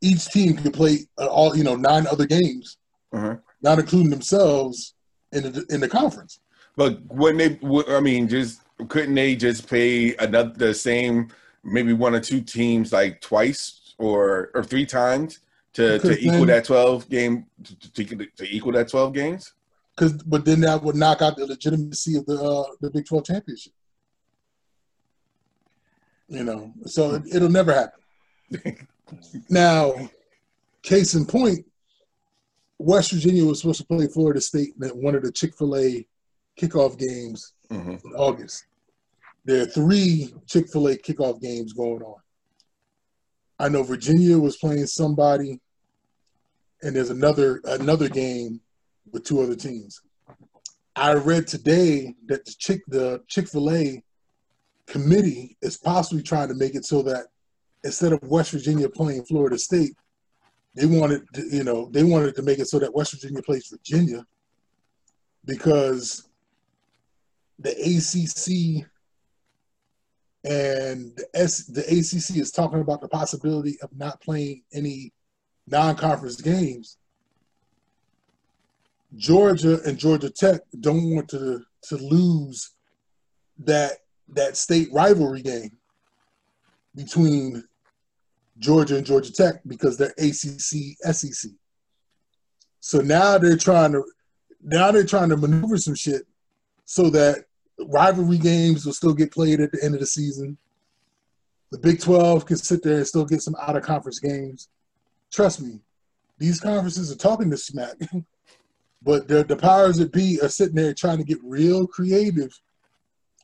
[0.00, 2.78] each team can play uh, all you know nine other games,
[3.12, 3.36] uh-huh.
[3.62, 4.94] not including themselves
[5.32, 6.40] in the in the conference.
[6.76, 7.94] But wouldn't they?
[7.94, 11.28] I mean, just couldn't they just pay another the same
[11.62, 15.40] maybe one or two teams like twice or or three times
[15.74, 19.52] to, to equal then, that twelve game to, to, equal that twelve games?
[19.94, 23.24] Because but then that would knock out the legitimacy of the uh, the Big Twelve
[23.24, 23.72] championship.
[26.28, 28.86] You know, so it, it'll never happen.
[29.50, 30.10] now,
[30.82, 31.64] case in point,
[32.78, 36.06] West Virginia was supposed to play Florida State in one of the Chick Fil A
[36.58, 37.92] kickoff games mm-hmm.
[37.92, 38.66] in August.
[39.44, 42.20] There are three Chick fil A kickoff games going on.
[43.58, 45.60] I know Virginia was playing somebody,
[46.82, 48.60] and there's another another game
[49.10, 50.00] with two other teams.
[50.94, 54.02] I read today that the Chick the Chick Fil A
[54.86, 57.26] committee is possibly trying to make it so that
[57.84, 59.96] instead of West Virginia playing Florida State,
[60.74, 63.66] they wanted to, you know they wanted to make it so that West Virginia plays
[63.68, 64.24] Virginia
[65.44, 66.28] because
[67.58, 68.86] the ACC
[70.48, 75.12] and the, S, the ACC is talking about the possibility of not playing any
[75.66, 76.96] non-conference games.
[79.16, 82.72] Georgia and Georgia Tech don't want to to lose
[83.58, 83.92] that
[84.28, 85.76] that state rivalry game
[86.94, 87.64] between
[88.58, 91.50] Georgia and Georgia Tech because they're ACC SEC.
[92.80, 94.02] So now they're trying to
[94.62, 96.22] now they're trying to maneuver some shit
[96.84, 97.44] so that
[97.86, 100.58] rivalry games will still get played at the end of the season.
[101.70, 104.68] The Big 12 can sit there and still get some out of conference games.
[105.30, 105.80] Trust me,
[106.38, 107.96] these conferences are talking to smack,
[109.02, 112.58] but the, the powers that be are sitting there trying to get real creative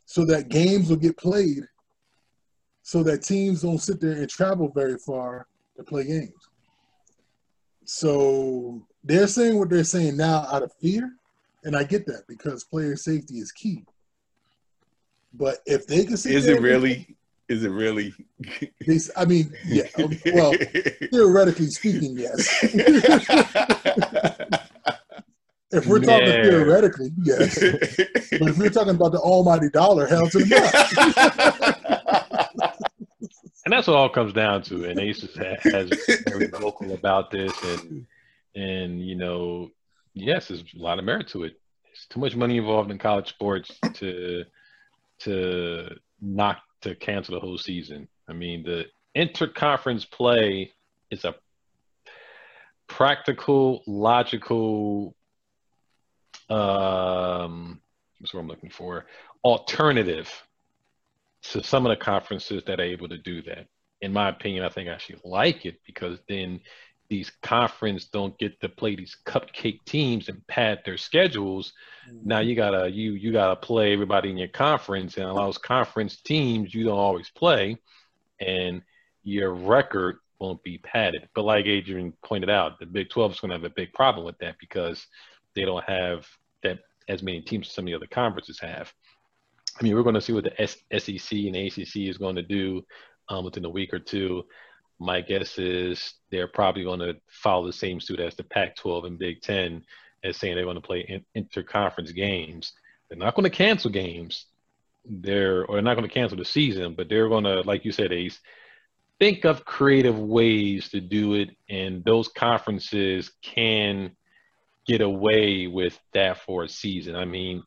[0.07, 1.65] so that games will get played
[2.83, 6.33] so that teams don't sit there and travel very far to play games.
[7.87, 11.11] So they're saying what they're saying now out of fear,
[11.65, 13.85] and I get that because player safety is key.
[15.37, 17.17] But if they can see, is it really?
[17.49, 18.15] Is it really?
[18.87, 19.85] They, I mean, yeah.
[20.33, 20.55] Well,
[21.13, 22.49] theoretically speaking, yes.
[25.71, 26.43] if we're talking yeah.
[26.45, 27.59] theoretically, yes.
[27.61, 31.75] but if we're talking about the almighty dollar, hell to the
[33.65, 34.85] and that's what all comes down to.
[34.85, 35.91] And Ace has
[36.29, 38.07] very vocal about this, and
[38.55, 39.71] and you know,
[40.15, 41.61] yes, there's a lot of merit to it.
[41.83, 44.45] There's too much money involved in college sports to
[45.21, 45.89] to
[46.21, 48.09] not to cancel the whole season.
[48.29, 48.87] I mean, the
[49.17, 50.73] interconference play
[51.11, 51.35] is a
[52.87, 55.15] practical, logical,
[56.51, 57.81] um,
[58.19, 59.07] what's what I'm looking for,
[59.45, 60.31] alternative
[61.43, 63.67] to some of the conferences that are able to do that.
[64.01, 66.61] In my opinion, I think I actually like it because then
[67.09, 71.73] these conference don't get to play these cupcake teams and pad their schedules.
[72.09, 72.29] Mm-hmm.
[72.29, 75.59] Now you gotta you you gotta play everybody in your conference and a lot allows
[75.59, 77.77] conference teams you don't always play,
[78.41, 78.83] and
[79.23, 81.29] your record won't be padded.
[81.35, 84.27] But like Adrian pointed out, the Big 12 is going to have a big problem
[84.27, 85.07] with that because
[85.55, 86.27] they don't have
[86.63, 88.93] that as many teams as some of the other conferences have.
[89.79, 92.43] I mean, we're going to see what the S- SEC and ACC is going to
[92.43, 92.85] do
[93.29, 94.45] um, within a week or two
[94.99, 99.19] my guess is they're probably going to follow the same suit as the Pac-12 and
[99.19, 99.83] Big Ten,
[100.23, 102.73] as saying they want to play in- interconference games.
[103.09, 104.47] They're not going to cancel games.
[105.05, 107.93] They're or they're not going to cancel the season, but they're going to, like you
[107.93, 108.41] said, Ace,
[109.19, 114.13] think of creative ways to do it, and those conferences can
[114.87, 117.17] get away with that for a season.
[117.17, 117.63] I mean,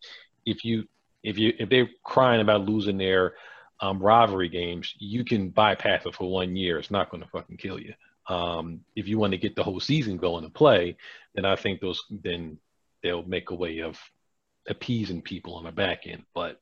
[0.45, 0.85] if you
[1.23, 3.33] if you if they're crying about losing their
[3.79, 6.79] um, rivalry games, you can bypass it for one year.
[6.79, 7.93] It's not going to fucking kill you.
[8.27, 10.97] Um, if you want to get the whole season going to play,
[11.35, 12.57] then I think those then
[13.01, 13.97] they'll make a way of
[14.67, 16.23] appeasing people on the back end.
[16.33, 16.59] But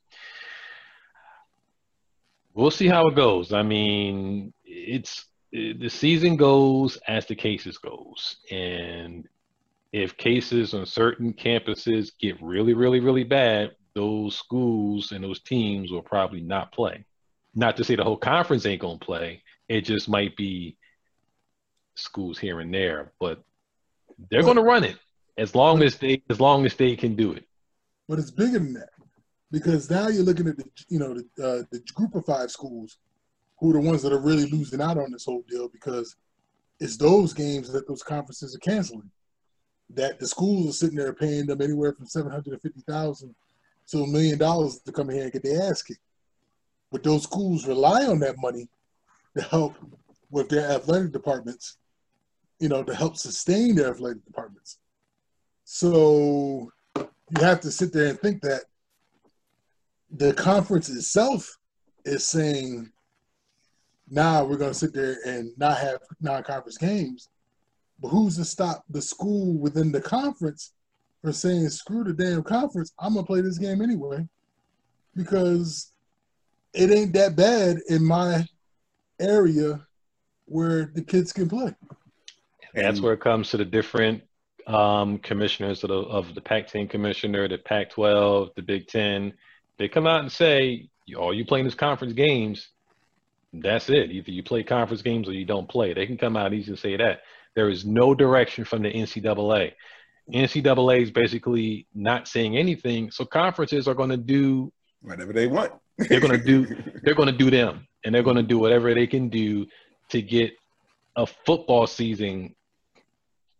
[2.54, 3.52] we'll see how it goes.
[3.52, 9.28] I mean, it's the season goes as the cases goes, and
[9.92, 15.92] if cases on certain campuses get really, really, really bad, those schools and those teams
[15.92, 17.06] will probably not play.
[17.56, 19.42] Not to say the whole conference ain't gonna play.
[19.70, 20.78] It just might be
[21.96, 23.42] schools here and there, but
[24.30, 24.98] they're gonna run it
[25.38, 27.46] as long as they as long as they can do it.
[28.08, 28.90] But it's bigger than that
[29.52, 32.98] because now you're looking at the you know the uh, the group of five schools
[33.60, 36.18] who are the ones that are really losing out on this whole deal because
[36.82, 39.10] it's those games that those conferences are canceling.
[39.92, 43.34] That the schools are sitting there paying them anywhere from seven hundred and fifty thousand
[43.92, 46.00] to a million dollars to come in here and get their ass kicked.
[46.92, 48.68] But those schools rely on that money
[49.36, 49.76] to help
[50.30, 51.78] with their athletic departments,
[52.60, 54.80] you know, to help sustain their athletic departments.
[55.66, 58.64] So you have to sit there and think that
[60.12, 61.58] the conference itself
[62.06, 62.92] is saying,
[64.10, 67.30] now nah, we're going to sit there and not have non-conference games.
[68.00, 70.74] But who's to stop the school within the conference
[71.26, 74.28] from saying, screw the damn conference, I'm to play this game anyway
[75.16, 75.92] because
[76.74, 78.46] it ain't that bad in my
[79.20, 79.82] area
[80.46, 81.74] where the kids can play.
[82.76, 84.22] And that's where it comes to the different
[84.68, 89.34] um, commissioners of the, of the Pac-10 commissioner, the Pac-12, the Big Ten.
[89.80, 92.68] They come out and say, "All you playing these conference games?
[93.54, 94.12] That's it.
[94.12, 96.80] Either you play conference games or you don't play." They can come out easy and
[96.80, 97.22] say that.
[97.56, 99.74] There is no direction from the NCAA.
[100.34, 104.72] NCAA is basically not saying anything, so conferences are going to do
[105.02, 105.74] whatever they want.
[105.98, 106.66] they're going to do.
[107.04, 109.68] They're going to do them, and they're going to do whatever they can do
[110.10, 110.54] to get
[111.16, 112.56] a football season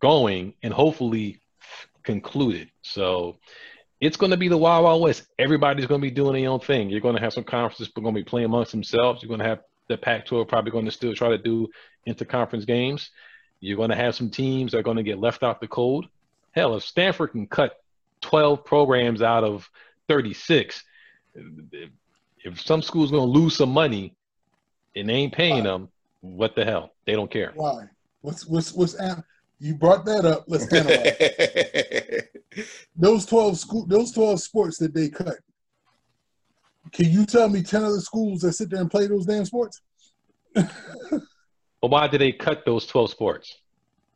[0.02, 1.40] going and hopefully
[2.04, 2.70] concluded.
[2.82, 3.38] So
[4.02, 5.28] it's going to be the Wild Wild West.
[5.40, 6.90] Everybody's going to be doing their own thing.
[6.90, 9.22] You're going to have some conferences going to be playing amongst themselves.
[9.22, 11.68] You're going to have the Pac-12 probably going to still try to do
[12.08, 13.10] interconference games.
[13.60, 16.08] You're going to have some teams that are going to get left out the cold.
[16.56, 17.78] Hell, if Stanford can cut
[18.22, 19.70] 12 programs out of
[20.08, 20.84] 36,
[22.44, 24.16] if some school's going to lose some money
[24.96, 25.90] and they ain't paying them,
[26.22, 26.94] what the hell?
[27.06, 27.52] They don't care.
[27.56, 27.90] Why?
[28.22, 28.96] What's what's what's
[29.60, 30.46] you brought that up.
[30.48, 32.24] Let's analyze
[32.96, 35.38] those twelve school those twelve sports that they cut.
[36.92, 39.82] Can you tell me ten other schools that sit there and play those damn sports?
[40.54, 41.22] but
[41.82, 43.60] why did they cut those twelve sports?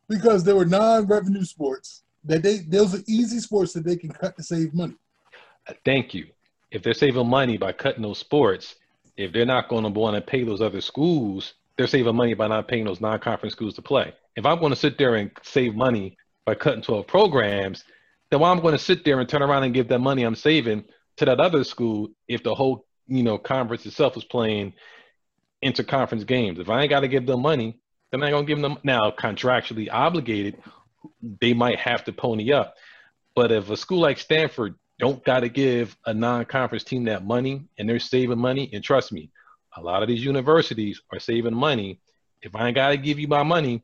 [0.08, 4.36] Because they were non-revenue sports that they those are easy sports that they can cut
[4.36, 4.94] to save money.
[5.84, 6.26] Thank you.
[6.70, 8.76] If they're saving money by cutting those sports,
[9.16, 12.48] if they're not going to want to pay those other schools, they're saving money by
[12.48, 14.14] not paying those non-conference schools to play.
[14.36, 17.84] If I'm going to sit there and save money by cutting 12 programs,
[18.30, 20.36] then why I'm going to sit there and turn around and give that money I'm
[20.36, 20.84] saving
[21.16, 24.72] to that other school if the whole you know conference itself is playing
[25.64, 26.58] interconference games.
[26.58, 27.78] If I ain't got to give them money,
[28.10, 30.56] then I ain't gonna give them now contractually obligated.
[31.40, 32.74] They might have to pony up,
[33.34, 37.64] but if a school like Stanford don't got to give a non-conference team that money
[37.78, 39.30] and they're saving money, and trust me,
[39.76, 42.00] a lot of these universities are saving money.
[42.42, 43.82] If I ain't got to give you my money,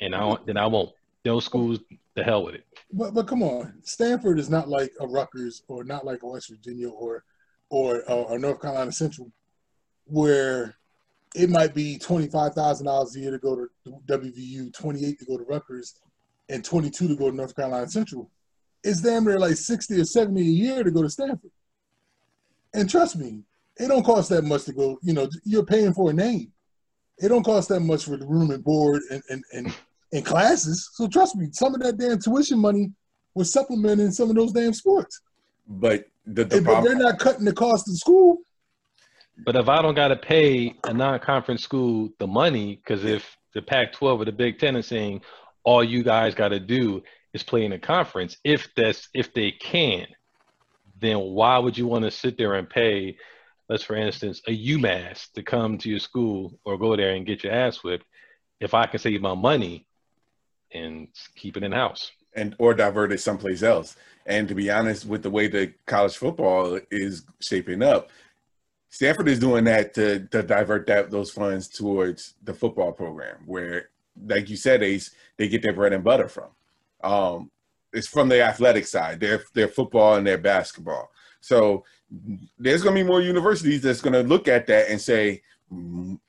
[0.00, 0.90] and I then I won't.
[1.24, 1.78] Those schools,
[2.14, 2.64] the hell with it.
[2.92, 6.48] But but come on, Stanford is not like a Rutgers or not like a West
[6.50, 7.24] Virginia or
[7.70, 9.30] or or North Carolina Central,
[10.04, 10.76] where
[11.34, 13.68] it might be twenty five thousand dollars a year to go to
[14.06, 15.94] WVU, twenty eight to go to Rutgers,
[16.48, 18.30] and twenty two to go to North Carolina Central.
[18.84, 21.50] It's damn near like sixty or seventy a year to go to Stanford.
[22.74, 23.42] And trust me,
[23.78, 24.98] it don't cost that much to go.
[25.02, 26.52] You know, you're paying for a name.
[27.18, 29.74] It don't cost that much for the room and board and and and,
[30.12, 30.90] and classes.
[30.94, 32.90] So trust me, some of that damn tuition money
[33.34, 35.20] was supplementing some of those damn sports.
[35.66, 38.38] But the, the but they're not cutting the cost of school.
[39.38, 43.62] But if I don't got to pay a non-conference school the money, because if the
[43.62, 45.22] Pac-12 or the Big Ten is saying
[45.64, 47.02] all you guys got to do
[47.32, 50.06] is play in a conference, if that's if they can,
[51.00, 53.16] then why would you want to sit there and pay
[53.72, 57.42] let's for instance, a UMass to come to your school or go there and get
[57.42, 58.04] your ass whipped,
[58.60, 59.86] if I can save my money
[60.72, 62.12] and keep it in house.
[62.34, 63.96] And or divert it someplace else.
[64.26, 68.10] And to be honest, with the way that college football is shaping up,
[68.92, 73.88] Stanford is doing that to, to divert that those funds towards the football program, where,
[74.26, 76.50] like you said, Ace, they get their bread and butter from.
[77.02, 77.50] Um,
[77.94, 81.10] it's from the athletic side, their their football and their basketball.
[81.40, 81.84] So
[82.58, 85.40] there's going to be more universities that's going to look at that and say,
[85.72, 86.20] mm,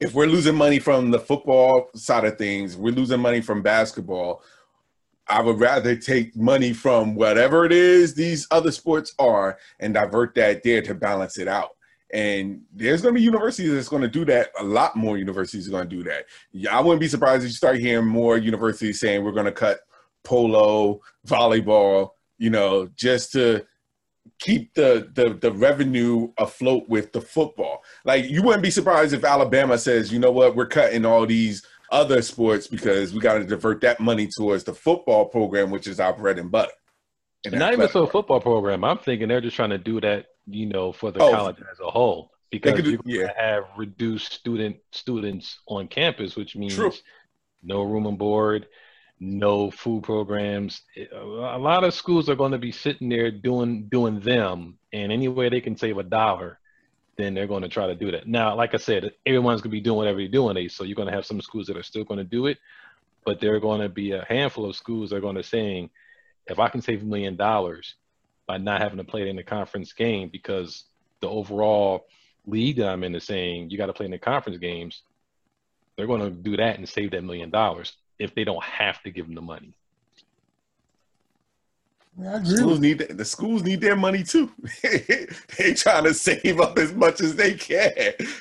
[0.00, 4.42] if we're losing money from the football side of things, we're losing money from basketball.
[5.28, 10.34] I would rather take money from whatever it is these other sports are and divert
[10.36, 11.70] that there to balance it out.
[12.12, 14.50] And there's going to be universities that's going to do that.
[14.60, 16.26] A lot more universities are going to do that.
[16.52, 19.52] Yeah, I wouldn't be surprised if you start hearing more universities saying we're going to
[19.52, 19.80] cut
[20.22, 23.66] polo, volleyball, you know, just to
[24.38, 27.82] keep the, the the revenue afloat with the football.
[28.04, 31.66] Like you wouldn't be surprised if Alabama says, you know what, we're cutting all these
[31.90, 36.00] other sports because we got to divert that money towards the football program, which is
[36.00, 36.72] our bread and butter.
[37.44, 38.84] And not even so a football program.
[38.84, 41.80] I'm thinking they're just trying to do that, you know, for the oh, college as
[41.80, 43.32] a whole because could, you're yeah.
[43.36, 46.92] have reduced student students on campus, which means True.
[47.62, 48.66] no room and board,
[49.20, 50.82] no food programs.
[51.12, 55.28] A lot of schools are going to be sitting there doing doing them, and any
[55.28, 56.58] way they can save a dollar,
[57.16, 58.26] then they're going to try to do that.
[58.26, 61.08] Now, like I said, everyone's going to be doing whatever you're doing, so you're going
[61.08, 62.58] to have some schools that are still going to do it,
[63.24, 65.90] but there are going to be a handful of schools that are going to saying,
[66.46, 67.94] if I can save a million dollars
[68.46, 70.84] by not having to play in the conference game because
[71.20, 72.06] the overall
[72.46, 75.02] league that I'm in is saying you got to play in the conference games,
[75.96, 79.10] they're going to do that and save that million dollars if they don't have to
[79.10, 79.74] give them the money.
[82.18, 84.50] Yeah, schools need the schools need their money too.
[84.82, 87.92] they trying to save up as much as they can.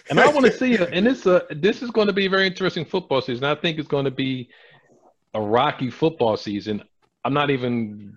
[0.10, 0.90] and I want to see it.
[0.94, 3.44] And this uh this is going to be a very interesting football season.
[3.44, 4.50] I think it's going to be
[5.34, 6.84] a rocky football season.
[7.26, 8.16] I'm not even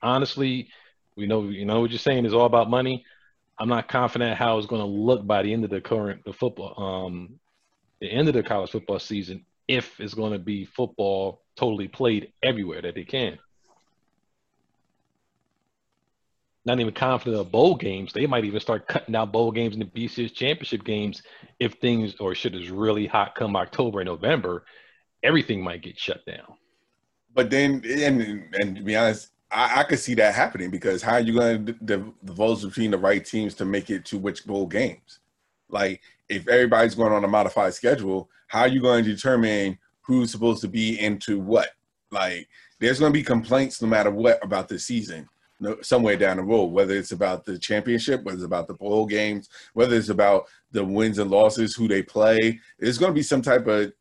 [0.00, 0.68] honestly.
[1.16, 3.04] We know you know what you're saying is all about money.
[3.58, 6.32] I'm not confident how it's going to look by the end of the current the
[6.32, 7.40] football um
[8.00, 12.32] the end of the college football season if it's going to be football totally played
[12.42, 13.38] everywhere that they can.
[16.66, 18.12] Not even confident of bowl games.
[18.12, 21.22] They might even start cutting out bowl games and the BCS championship games
[21.60, 24.64] if things or shit is really hot come October and November.
[25.22, 26.54] Everything might get shut down.
[27.34, 31.14] But then, and and to be honest, I, I could see that happening because how
[31.14, 34.66] are you going to divulge between the right teams to make it to which bowl
[34.66, 35.20] games?
[35.68, 40.30] Like if everybody's going on a modified schedule, how are you going to determine who's
[40.30, 41.70] supposed to be into what?
[42.10, 42.48] Like,
[42.80, 45.28] there's going to be complaints no matter what about the season,
[45.60, 49.06] no, somewhere down the road, whether it's about the championship, whether it's about the bowl
[49.06, 52.60] games, whether it's about the wins and losses, who they play.
[52.78, 53.92] There's going to be some type of,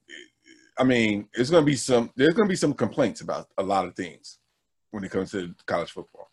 [0.78, 3.64] I mean, it's going to be some, there's going to be some complaints about a
[3.64, 4.40] lot of things
[4.92, 6.30] when it comes to college football.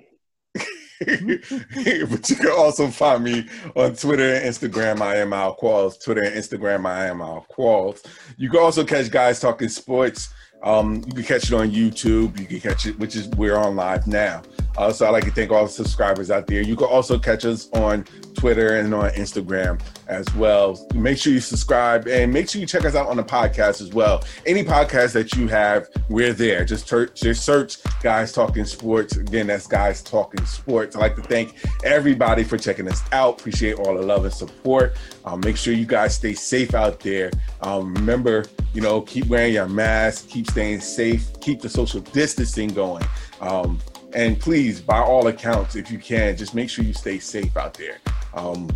[1.06, 5.00] but you can also find me on Twitter and Instagram.
[5.00, 6.02] I am Al Qualls.
[6.02, 6.84] Twitter and Instagram.
[6.86, 8.04] I am Al Qualls.
[8.36, 10.28] You can also catch guys talking sports.
[10.62, 12.38] Um, you can catch it on YouTube.
[12.38, 14.42] You can catch it, which is we're on live now.
[14.76, 16.62] Uh, so I'd like to thank all the subscribers out there.
[16.62, 18.04] You can also catch us on
[18.34, 20.86] Twitter and on Instagram as well.
[20.94, 23.92] Make sure you subscribe and make sure you check us out on the podcast as
[23.92, 24.24] well.
[24.46, 26.64] Any podcast that you have, we're there.
[26.64, 29.16] Just, ter- just search Guys Talking Sports.
[29.16, 30.96] Again, that's Guys Talking Sports.
[30.96, 31.54] I'd like to thank
[31.84, 33.40] everybody for checking us out.
[33.40, 34.96] Appreciate all the love and support.
[35.24, 37.30] Um, make sure you guys stay safe out there.
[37.60, 42.68] Um, remember, you know, keep wearing your mask, keep staying safe, keep the social distancing
[42.68, 43.04] going.
[43.40, 43.78] Um,
[44.12, 47.74] and please, by all accounts, if you can, just make sure you stay safe out
[47.74, 47.98] there.
[48.34, 48.70] Um,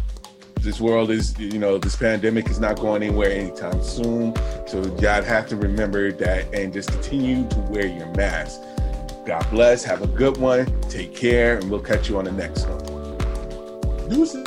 [0.61, 4.35] this world is, you know, this pandemic is not going anywhere anytime soon.
[4.67, 8.61] So y'all have to remember that and just continue to wear your mask.
[9.27, 9.85] God bless.
[9.85, 10.81] Have a good one.
[10.83, 14.09] Take care, and we'll catch you on the next one.
[14.09, 14.47] Deuces.